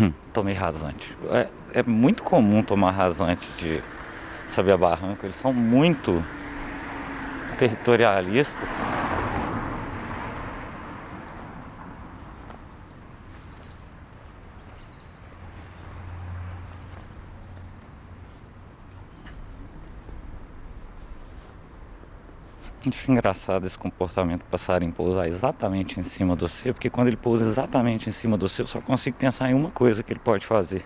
Hum, 0.00 0.12
tomei 0.32 0.54
rasante. 0.54 1.16
É, 1.30 1.80
é, 1.80 1.82
muito 1.82 2.22
comum 2.22 2.62
tomar 2.62 2.92
rasante 2.92 3.48
de 3.58 3.82
Sabia 4.46 4.76
Barranco. 4.76 5.26
Eles 5.26 5.36
são 5.36 5.52
muito 5.52 6.24
territorialistas. 7.58 8.68
Acho 22.86 23.10
engraçado 23.10 23.66
esse 23.66 23.76
comportamento 23.76 24.40
do 24.40 24.46
passarinho 24.46 24.90
pousar 24.90 25.28
exatamente 25.28 26.00
em 26.00 26.02
cima 26.02 26.34
do 26.34 26.48
seu, 26.48 26.72
porque 26.72 26.88
quando 26.88 27.08
ele 27.08 27.16
pousa 27.16 27.44
exatamente 27.44 28.08
em 28.08 28.12
cima 28.12 28.38
do 28.38 28.48
seu, 28.48 28.64
eu 28.64 28.68
só 28.68 28.80
consigo 28.80 29.18
pensar 29.18 29.50
em 29.50 29.54
uma 29.54 29.70
coisa 29.70 30.02
que 30.02 30.10
ele 30.10 30.20
pode 30.20 30.46
fazer. 30.46 30.82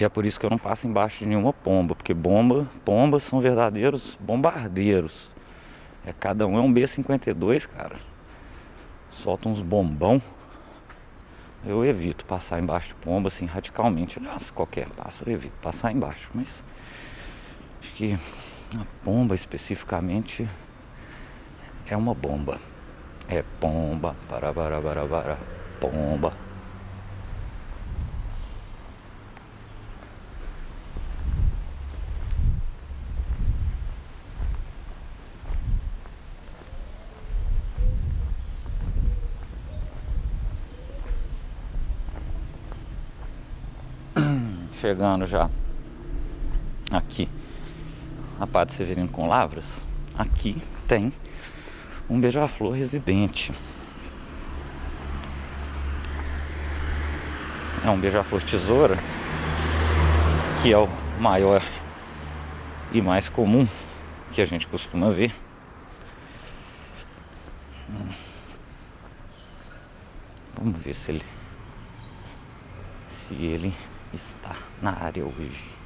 E 0.00 0.04
é 0.04 0.08
por 0.08 0.24
isso 0.24 0.40
que 0.40 0.46
eu 0.46 0.50
não 0.50 0.56
passo 0.56 0.88
embaixo 0.88 1.18
de 1.18 1.26
nenhuma 1.26 1.52
pomba, 1.52 1.94
porque 1.94 2.14
bomba, 2.14 2.66
pombas 2.82 3.22
são 3.22 3.40
verdadeiros 3.40 4.16
bombardeiros. 4.18 5.30
É, 6.04 6.12
cada 6.12 6.46
um 6.46 6.56
é 6.56 6.60
um 6.60 6.72
B-52, 6.72 7.68
cara. 7.68 7.96
Solta 9.10 9.48
uns 9.50 9.60
bombão. 9.60 10.20
Eu 11.64 11.84
evito 11.84 12.24
passar 12.24 12.58
embaixo 12.58 12.88
de 12.88 12.94
pomba 12.94 13.28
assim 13.28 13.44
radicalmente. 13.44 14.18
Aliás, 14.18 14.50
qualquer 14.50 14.88
pássaro 14.88 15.30
eu 15.30 15.34
evito 15.34 15.54
passar 15.60 15.92
embaixo, 15.92 16.30
mas 16.34 16.64
acho 17.80 17.92
que 17.92 18.18
a 18.76 18.86
bomba 19.04 19.34
especificamente 19.34 20.48
é 21.86 21.96
uma 21.96 22.14
bomba. 22.14 22.58
É 23.28 23.42
pomba, 23.60 24.16
para 24.28 24.52
para 24.52 24.80
para 24.80 25.06
para 25.06 25.38
pomba. 25.80 26.32
Chegando 44.72 45.26
já 45.26 45.48
aqui 46.90 47.28
a 48.42 48.46
Padre 48.46 48.74
Severino 48.74 49.06
com 49.06 49.28
Lavras, 49.28 49.86
aqui 50.18 50.60
tem 50.88 51.12
um 52.10 52.18
beija-flor 52.18 52.72
residente. 52.72 53.52
É 57.84 57.88
um 57.88 58.00
beija-flor 58.00 58.42
tesoura, 58.42 58.98
que 60.60 60.72
é 60.72 60.76
o 60.76 60.88
maior 61.20 61.62
e 62.90 63.00
mais 63.00 63.28
comum 63.28 63.64
que 64.32 64.42
a 64.42 64.44
gente 64.44 64.66
costuma 64.66 65.12
ver. 65.12 65.32
Vamos 70.58 70.82
ver 70.82 70.94
se 70.94 71.12
ele 71.12 71.22
se 73.08 73.34
ele 73.34 73.72
está 74.12 74.56
na 74.82 75.00
área 75.00 75.24
hoje. 75.24 75.81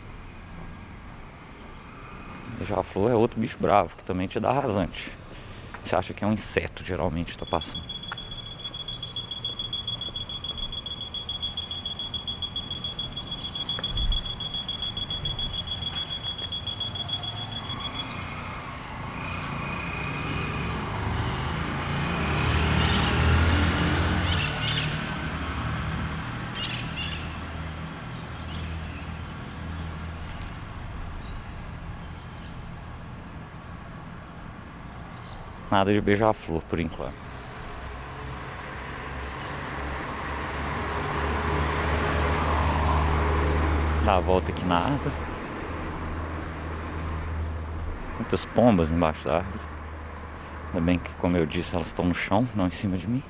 Beija-flor 2.58 3.10
é 3.10 3.14
outro 3.14 3.40
bicho 3.40 3.58
bravo 3.60 3.96
que 3.96 4.04
também 4.04 4.26
te 4.26 4.40
dá 4.40 4.52
rasante. 4.52 5.10
Você 5.84 5.94
acha 5.94 6.14
que 6.14 6.24
é 6.24 6.26
um 6.26 6.32
inseto, 6.32 6.82
geralmente 6.84 7.30
está 7.30 7.46
passando. 7.46 7.95
Nada 35.76 35.92
de 35.92 36.00
beija-flor 36.00 36.62
por 36.62 36.80
enquanto. 36.80 37.12
Dá 44.06 44.16
a 44.16 44.20
volta 44.20 44.50
aqui 44.50 44.64
na 44.64 44.78
árvore. 44.78 45.14
Muitas 48.14 48.46
pombas 48.46 48.90
embaixo 48.90 49.26
da 49.26 49.36
árvore. 49.36 49.60
Ainda 50.68 50.80
bem 50.80 50.98
que, 50.98 51.12
como 51.16 51.36
eu 51.36 51.44
disse, 51.44 51.74
elas 51.74 51.88
estão 51.88 52.06
no 52.06 52.14
chão, 52.14 52.48
não 52.54 52.68
em 52.68 52.70
cima 52.70 52.96
de 52.96 53.06
mim. 53.06 53.22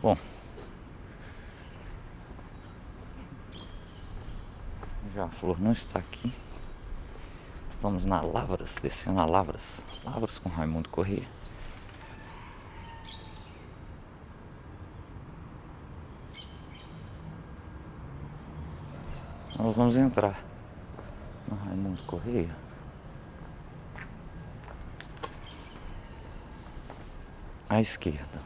Bom. 0.00 0.16
Já 5.12 5.24
a 5.24 5.28
flor 5.28 5.56
não 5.68 5.72
está 5.72 5.98
aqui. 5.98 6.32
Estamos 7.68 8.02
na 8.06 8.22
Lavras, 8.22 8.76
descendo 8.82 9.20
a 9.20 9.26
Lavras. 9.26 9.82
Lavras 10.02 10.38
com 10.38 10.48
Raimundo 10.48 10.88
Corrêa. 10.88 11.28
Nós 19.58 19.76
vamos 19.76 19.98
entrar 19.98 20.42
no 21.46 21.56
Raimundo 21.56 22.02
Correia. 22.04 22.56
À 27.68 27.78
esquerda. 27.78 28.40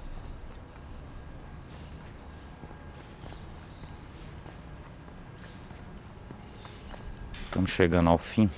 Estamos 7.52 7.68
chegando 7.68 8.08
ao 8.08 8.16
fim 8.16 8.48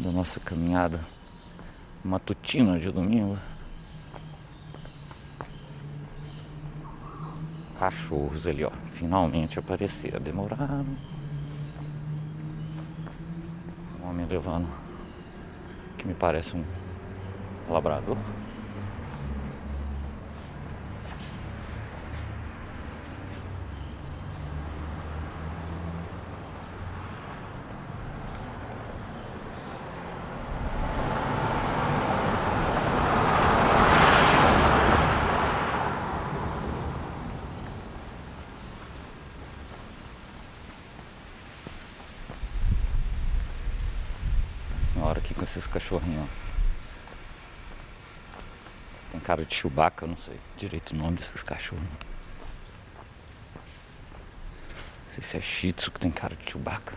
da 0.00 0.10
nossa 0.10 0.40
caminhada 0.40 0.98
matutina 2.02 2.80
de 2.80 2.90
domingo. 2.90 3.38
Cachorros 7.78 8.46
ali, 8.46 8.64
ó. 8.64 8.70
Finalmente 8.94 9.58
apareceram. 9.58 10.18
Demoraram. 10.18 10.96
Um 14.00 14.08
homem 14.08 14.26
levando 14.26 14.66
que 15.98 16.08
me 16.08 16.14
parece 16.14 16.56
um 16.56 16.64
labrador. 17.68 18.16
senhora 45.06 45.18
aqui 45.18 45.34
com 45.34 45.44
esses 45.44 45.66
cachorrinhos. 45.66 46.28
Tem 49.10 49.20
cara 49.20 49.44
de 49.44 49.54
Chewbacca, 49.66 50.06
não 50.06 50.16
sei 50.16 50.38
direito 50.56 50.92
o 50.92 50.96
nome 50.96 51.16
desses 51.16 51.42
cachorros. 51.42 51.82
Não 55.06 55.12
sei 55.12 55.24
se 55.24 55.36
é 55.36 55.40
Shih 55.40 55.72
Tzu 55.72 55.90
que 55.90 55.98
tem 55.98 56.10
cara 56.12 56.36
de 56.36 56.48
Chewbacca. 56.48 56.94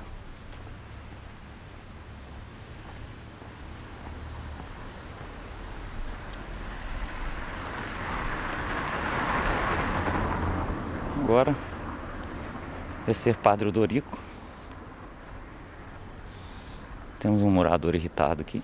Agora, 11.24 11.56
descer 13.08 13.36
Padre 13.36 13.72
Dorico. 13.72 14.20
Temos 17.20 17.42
um 17.42 17.50
morador 17.50 17.96
irritado 17.96 18.42
aqui. 18.42 18.62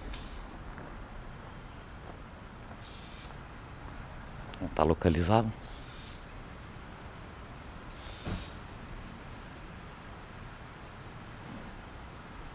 Não 4.60 4.68
está 4.68 4.74
localizado. 4.86 5.52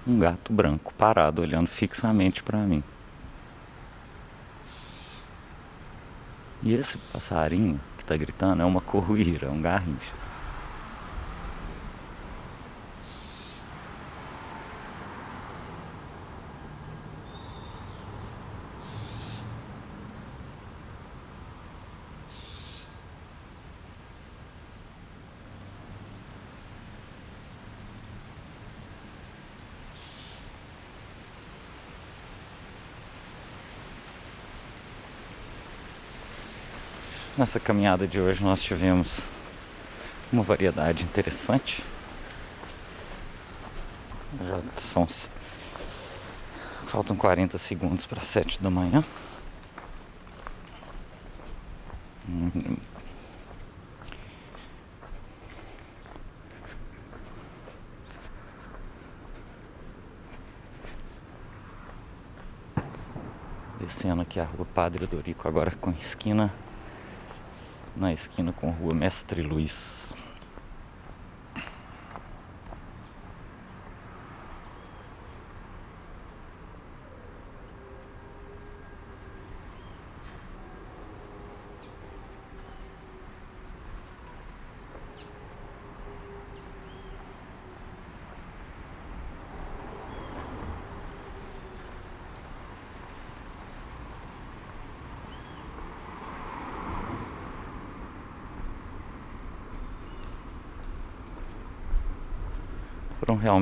Um 0.06 0.18
gato 0.18 0.52
branco 0.52 0.92
parado 0.94 1.42
olhando 1.42 1.68
fixamente 1.68 2.42
para 2.42 2.58
mim. 2.58 2.82
E 6.62 6.74
esse 6.74 6.98
passarinho 6.98 7.80
que 7.96 8.02
está 8.02 8.16
gritando 8.16 8.62
é 8.62 8.64
uma 8.64 8.80
corruíra, 8.80 9.46
é 9.46 9.50
um 9.50 9.62
garrincha. 9.62 10.29
Nessa 37.40 37.58
caminhada 37.58 38.06
de 38.06 38.20
hoje 38.20 38.44
nós 38.44 38.62
tivemos 38.62 39.18
uma 40.30 40.42
variedade 40.42 41.04
interessante. 41.04 41.82
Já 44.46 44.60
são 44.76 45.08
faltam 46.86 47.16
40 47.16 47.56
segundos 47.56 48.04
para 48.04 48.20
7 48.20 48.62
da 48.62 48.68
manhã. 48.68 49.02
Descendo 63.80 64.20
aqui 64.20 64.38
a 64.38 64.44
rua 64.44 64.66
Padre 64.74 65.06
Dorico, 65.06 65.48
agora 65.48 65.70
com 65.70 65.90
esquina 65.92 66.52
na 68.00 68.12
esquina 68.14 68.52
com 68.52 68.70
rua 68.70 68.94
Mestre 68.94 69.42
Luiz. 69.42 69.99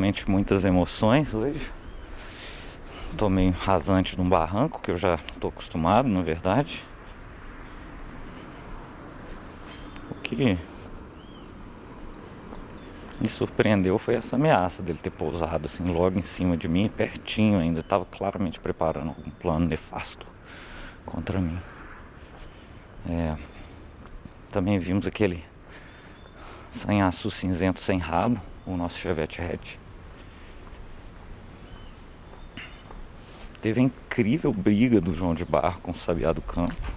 Realmente 0.09 0.31
muitas 0.31 0.65
emoções 0.65 1.35
hoje. 1.35 1.71
Tô 3.17 3.29
meio 3.29 3.51
rasante 3.53 4.17
num 4.17 4.29
barranco, 4.29 4.81
que 4.81 4.91
eu 4.91 4.97
já 4.97 5.19
tô 5.41 5.49
acostumado, 5.49 6.09
na 6.09 6.23
verdade. 6.23 6.85
O 10.11 10.15
que 10.17 10.59
me 13.21 13.29
surpreendeu 13.29 13.99
foi 13.99 14.15
essa 14.15 14.37
ameaça 14.37 14.83
dele 14.83 14.99
ter 15.03 15.11
pousado 15.11 15.67
assim 15.67 15.85
logo 15.85 16.19
em 16.19 16.23
cima 16.23 16.57
de 16.57 16.69
mim, 16.69 16.89
pertinho 16.89 17.59
ainda, 17.59 17.81
estava 17.81 18.05
claramente 18.05 18.61
preparando 18.61 19.15
um 19.27 19.31
plano 19.31 19.67
nefasto 19.67 20.27
contra 21.05 21.41
mim. 21.41 21.59
É, 23.09 23.37
também 24.51 24.79
vimos 24.79 25.07
aquele 25.07 25.45
sanhaçu 26.71 27.31
cinzento 27.31 27.81
sem 27.81 27.99
rabo, 27.99 28.41
o 28.67 28.77
nosso 28.77 28.99
Chevette 28.99 29.41
Red. 29.41 29.88
Teve 33.61 33.81
a 33.81 33.85
incrível 33.85 34.53
briga 34.53 35.01
do 35.01 35.15
João 35.15 35.35
de 35.35 35.45
Barro 35.45 35.81
com 35.81 35.91
o 35.91 35.97
Sabiá 35.97 36.33
do 36.33 36.41
Campo. 36.41 36.93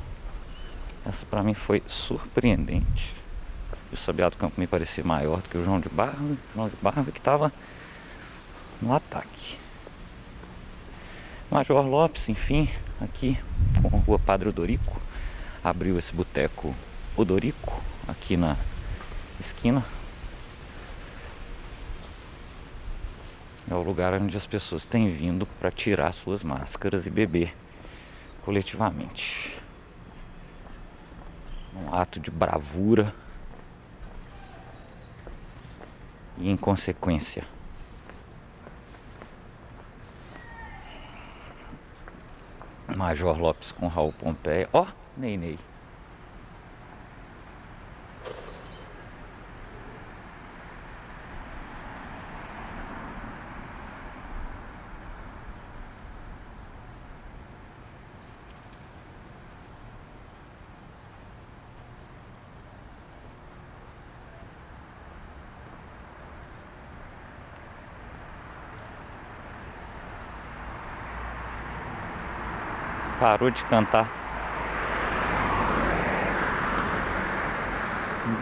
Essa 1.03 1.25
para 1.25 1.41
mim 1.41 1.55
foi 1.55 1.81
surpreendente. 1.87 3.15
O 3.91 3.97
Sabiá 3.97 4.29
do 4.29 4.37
Campo 4.37 4.61
me 4.61 4.67
parecia 4.67 5.03
maior 5.03 5.41
do 5.41 5.49
que 5.49 5.57
o 5.57 5.63
João 5.63 5.79
de 5.79 5.89
Barro. 5.89 6.23
O 6.23 6.37
João 6.53 6.69
de 6.69 6.75
Barro 6.75 7.03
que 7.05 7.17
estava 7.17 7.51
no 8.79 8.93
ataque. 8.93 9.57
Major 11.49 11.83
Lopes, 11.85 12.29
enfim, 12.29 12.69
aqui 13.01 13.37
com 13.81 13.97
a 13.97 13.99
rua 13.99 14.19
Padre 14.19 14.47
Odorico, 14.47 15.01
abriu 15.63 15.97
esse 15.97 16.13
boteco 16.13 16.73
Odorico 17.17 17.81
aqui 18.07 18.37
na 18.37 18.55
esquina. 19.39 19.83
É 23.71 23.73
o 23.73 23.81
lugar 23.81 24.13
onde 24.13 24.35
as 24.35 24.45
pessoas 24.45 24.85
têm 24.85 25.09
vindo 25.09 25.45
para 25.45 25.71
tirar 25.71 26.11
suas 26.11 26.43
máscaras 26.43 27.07
e 27.07 27.09
beber 27.09 27.55
coletivamente. 28.43 29.57
Um 31.73 31.95
ato 31.95 32.19
de 32.19 32.29
bravura 32.29 33.15
e 36.37 36.51
inconsequência. 36.51 37.45
Major 42.93 43.39
Lopes 43.39 43.71
com 43.71 43.87
Raul 43.87 44.11
Pompeia. 44.11 44.67
Ó, 44.73 44.81
oh, 44.81 44.87
Ney 45.15 45.57
parou 73.41 73.49
de 73.49 73.63
cantar. 73.63 74.07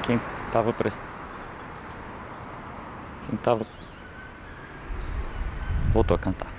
Quem 0.06 0.20
tava 0.52 0.74
prestando. 0.74 1.08
Quem 3.26 3.38
tava. 3.38 3.66
Voltou 5.94 6.16
a 6.16 6.20
cantar. 6.20 6.59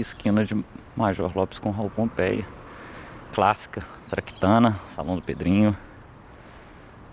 Esquina 0.00 0.44
de 0.44 0.64
Major 0.96 1.30
Lopes 1.34 1.58
com 1.58 1.70
Raul 1.70 1.90
Pompeia. 1.90 2.46
Clássica, 3.32 3.84
Tractana, 4.08 4.80
Salão 4.94 5.16
do 5.16 5.22
Pedrinho, 5.22 5.76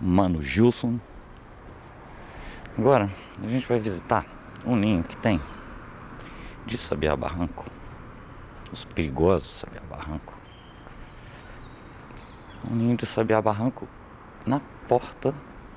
Mano 0.00 0.42
Gilson. 0.42 0.98
Agora 2.78 3.10
a 3.42 3.48
gente 3.48 3.66
vai 3.66 3.78
visitar 3.78 4.24
um 4.64 4.74
ninho 4.74 5.02
que 5.02 5.16
tem 5.16 5.40
de 6.66 6.78
Sabiá 6.78 7.14
Barranco. 7.14 7.66
Os 8.72 8.84
perigosos 8.84 9.60
Sabiá 9.60 9.82
Barranco. 9.88 10.34
Um 12.70 12.74
ninho 12.74 12.96
de 12.96 13.04
Sabiá 13.04 13.42
Barranco 13.42 13.86
na 14.46 14.60
porta 14.88 15.34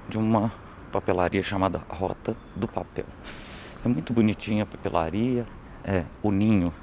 de 0.07 0.17
uma 0.17 0.51
papelaria 0.91 1.43
chamada 1.43 1.81
Rota 1.89 2.35
do 2.55 2.67
Papel. 2.67 3.05
É 3.83 3.87
muito 3.87 4.13
bonitinha 4.13 4.63
a 4.63 4.65
papelaria, 4.65 5.45
é 5.83 6.03
o 6.23 6.31
ninho 6.31 6.73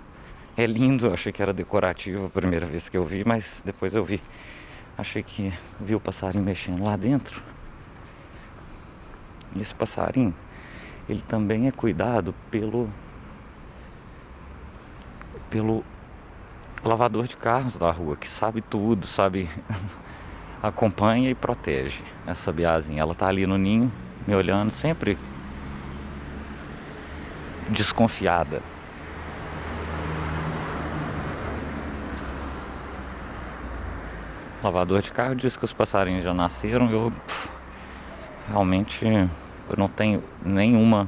é 0.57 0.67
lindo, 0.67 1.13
achei 1.13 1.33
que 1.33 1.43
era 1.43 1.53
decorativo 1.53 2.27
a 2.27 2.31
primeira 2.31 2.67
vez 2.67 2.89
que 2.89 2.97
eu 2.97 3.05
vi, 3.05 3.25
mas 3.27 3.61
depois 3.65 3.93
eu 3.93 4.05
vi. 4.05 4.23
Achei 4.97 5.23
que 5.23 5.53
vi 5.81 5.95
o 5.95 6.01
passarinho 6.01 6.45
mexendo 6.45 6.85
lá 6.85 6.97
dentro. 6.97 7.43
E 9.57 9.61
esse 9.61 9.75
passarinho, 9.75 10.35
ele 11.09 11.23
também 11.27 11.67
é 11.67 11.73
cuidado 11.73 12.35
pelo 12.51 12.89
pelo 15.51 15.85
lavador 16.83 17.27
de 17.27 17.37
carros 17.37 17.79
da 17.79 17.91
rua, 17.91 18.17
que 18.17 18.27
sabe 18.27 18.61
tudo, 18.61 19.07
sabe 19.07 19.49
acompanha 20.63 21.31
e 21.31 21.35
protege 21.35 22.03
essa 22.27 22.53
biazinha. 22.53 23.01
Ela 23.01 23.15
tá 23.15 23.27
ali 23.27 23.47
no 23.47 23.57
ninho, 23.59 23.91
me 24.27 24.35
olhando 24.35 24.71
sempre 24.71 25.19
desconfiada 27.71 28.63
lavador 34.65 35.03
de 35.03 35.11
carro 35.11 35.35
diz 35.35 35.59
que 35.59 35.65
os 35.65 35.75
passarinhos 35.75 36.25
já 36.25 36.33
nasceram. 36.33 36.91
Eu 36.91 37.13
pff, 37.27 37.51
realmente 38.49 39.05
eu 39.05 39.77
não 39.77 39.89
tenho 39.89 40.23
nenhuma 40.43 41.07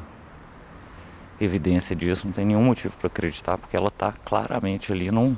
evidência 1.40 1.96
disso, 1.96 2.26
não 2.26 2.32
tem 2.32 2.44
nenhum 2.44 2.62
motivo 2.62 2.94
para 2.98 3.06
acreditar, 3.06 3.56
porque 3.56 3.76
ela 3.76 3.88
está 3.88 4.12
claramente 4.12 4.92
ali 4.92 5.10
num, 5.10 5.36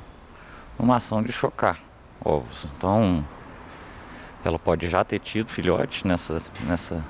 numa 0.78 0.96
ação 0.96 1.22
de 1.22 1.30
chocar 1.30 1.78
ovos. 2.24 2.66
Então 2.76 3.24
ela 4.44 4.58
pode 4.58 4.88
já 4.88 5.04
ter 5.04 5.20
tido 5.20 5.50
filhote 5.50 6.06
nessa, 6.06 6.42
nessa 6.62 7.04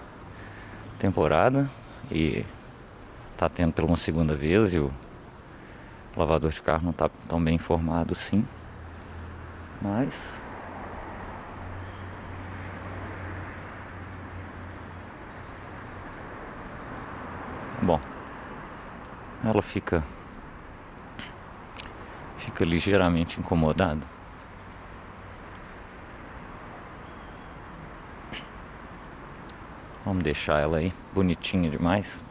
temporada 0.98 1.70
e 2.10 2.44
está 3.32 3.48
tendo 3.48 3.72
pela 3.72 3.88
uma 3.88 3.96
segunda 3.96 4.34
vez 4.34 4.74
e 4.74 4.78
o 4.78 4.90
lavador 6.14 6.50
de 6.50 6.60
carro 6.60 6.82
não 6.84 6.90
está 6.90 7.08
tão 7.26 7.42
bem 7.42 7.54
informado 7.54 8.14
sim. 8.14 8.46
Mas 9.80 10.40
Bom, 17.80 18.00
ela 19.48 19.62
fica 19.62 20.04
fica 22.36 22.64
ligeiramente 22.64 23.40
incomodada. 23.40 24.02
Vamos 30.04 30.22
deixar 30.22 30.60
ela 30.60 30.78
aí 30.78 30.92
bonitinha 31.12 31.70
demais. 31.70 32.22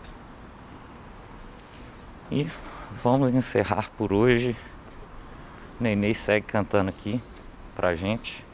E 2.32 2.48
vamos 3.04 3.34
encerrar 3.34 3.90
por 3.98 4.12
hoje. 4.12 4.56
Nenê 5.80 6.14
segue 6.14 6.48
cantando 6.48 6.90
aqui 6.90 7.22
pra 7.76 7.94
gente. 7.94 8.47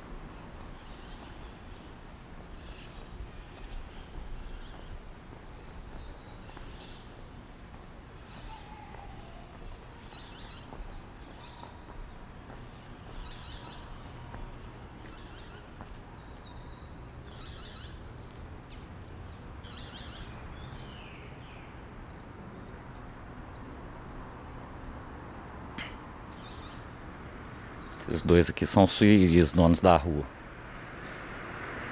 Aqui 28.63 28.71
são 28.71 28.85
os 28.85 28.91
suíris, 28.91 29.51
donos 29.51 29.81
da 29.81 29.97
rua. 29.97 30.23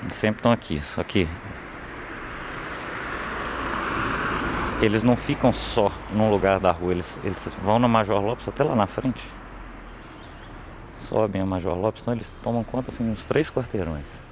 Eles 0.04 0.16
sempre 0.16 0.40
estão 0.40 0.54
aqui, 0.54 0.80
só 0.80 1.04
que 1.04 1.28
eles 4.82 5.04
não 5.04 5.18
ficam 5.18 5.52
só 5.52 5.92
num 6.14 6.30
lugar 6.30 6.62
da 6.62 6.72
rua, 6.72 6.94
eles, 6.94 7.20
eles 7.26 7.38
vão 7.62 7.78
na 7.78 7.90
Major 7.90 8.24
Lopes 8.24 8.48
até 8.48 8.64
lá 8.64 8.74
na 8.74 8.88
frente. 8.88 9.22
Sobem 11.10 11.42
a 11.42 11.46
Major 11.46 11.78
Lopes, 11.78 12.04
então 12.04 12.14
eles 12.14 12.34
tomam 12.42 12.64
conta 12.64 12.90
assim 12.90 13.04
uns 13.04 13.26
três 13.26 13.50
quarteirões. 13.50 14.31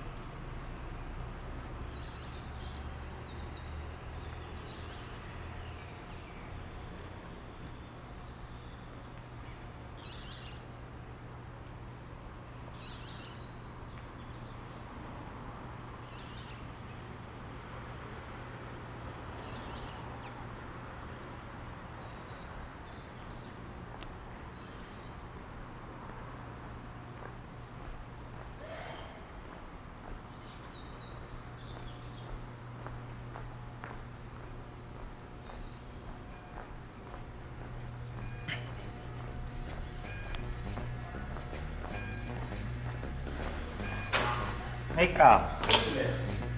Ei, 44.99 45.07
Carlos. 45.13 45.49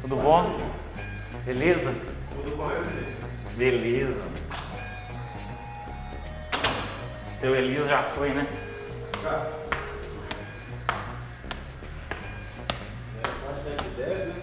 Tudo 0.01 0.15
bom? 0.15 0.59
Beleza? 1.45 1.93
Tudo 2.33 2.57
com 2.57 2.63
você. 2.63 3.55
Beleza. 3.55 4.23
Seu 7.39 7.55
Elias 7.55 7.87
já 7.87 8.01
foi, 8.01 8.29
né? 8.29 8.47
Já. 9.21 9.45
Quase 13.43 13.63
7 13.63 13.85
e 13.85 14.01
10, 14.01 14.09
né? 14.29 14.35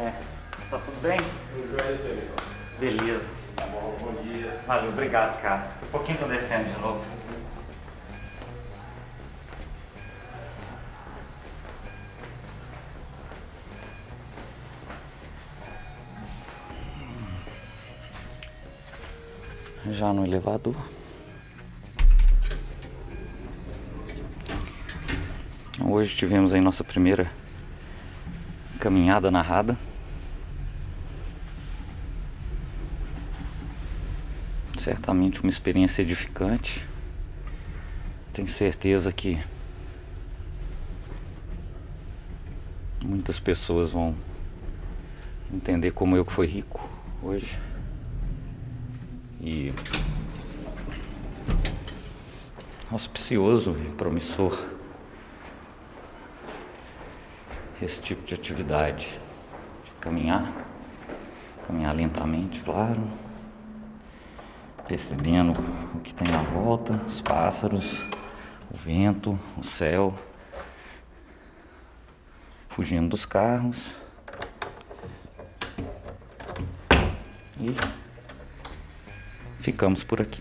É. 0.00 0.12
Tá 0.70 0.78
tudo 0.78 1.02
bem? 1.02 1.18
O 1.18 1.66
João 1.66 1.84
é 1.84 1.94
esse 1.94 2.06
aí, 2.06 2.22
então. 2.22 2.46
Beleza. 2.78 3.26
Tá 3.56 3.66
bom, 3.66 3.96
bom 4.00 4.22
dia. 4.22 4.60
Valeu, 4.64 4.90
obrigado, 4.90 5.42
Carlos. 5.42 5.72
A 5.72 5.86
pouquinho 5.90 6.18
tô 6.18 6.26
descendo 6.26 6.72
de 6.72 6.78
novo. 6.78 6.91
Já 20.12 20.14
no 20.14 20.26
elevador. 20.26 20.76
Hoje 25.82 26.14
tivemos 26.14 26.52
aí 26.52 26.60
nossa 26.60 26.84
primeira 26.84 27.32
caminhada 28.78 29.30
narrada. 29.30 29.74
Certamente 34.78 35.40
uma 35.40 35.48
experiência 35.48 36.02
edificante. 36.02 36.86
Tenho 38.34 38.48
certeza 38.48 39.10
que 39.12 39.42
muitas 43.02 43.40
pessoas 43.40 43.90
vão 43.90 44.14
entender 45.50 45.92
como 45.92 46.18
eu 46.18 46.24
que 46.26 46.32
fui 46.32 46.46
rico 46.46 46.86
hoje. 47.22 47.71
E 49.44 49.74
auspicioso 52.92 53.72
e 53.72 53.90
promissor 53.90 54.56
esse 57.82 58.00
tipo 58.00 58.24
de 58.24 58.34
atividade 58.34 59.18
de 59.84 59.90
caminhar, 60.00 60.48
caminhar 61.66 61.92
lentamente, 61.92 62.60
claro, 62.60 63.02
percebendo 64.86 65.58
o 65.92 65.98
que 65.98 66.14
tem 66.14 66.32
à 66.32 66.42
volta, 66.42 66.92
os 67.08 67.20
pássaros, 67.20 68.06
o 68.70 68.76
vento, 68.76 69.36
o 69.58 69.64
céu, 69.64 70.14
fugindo 72.68 73.08
dos 73.08 73.24
carros. 73.24 73.92
E 77.58 78.01
ficamos 79.62 80.02
por 80.04 80.20
aqui. 80.20 80.40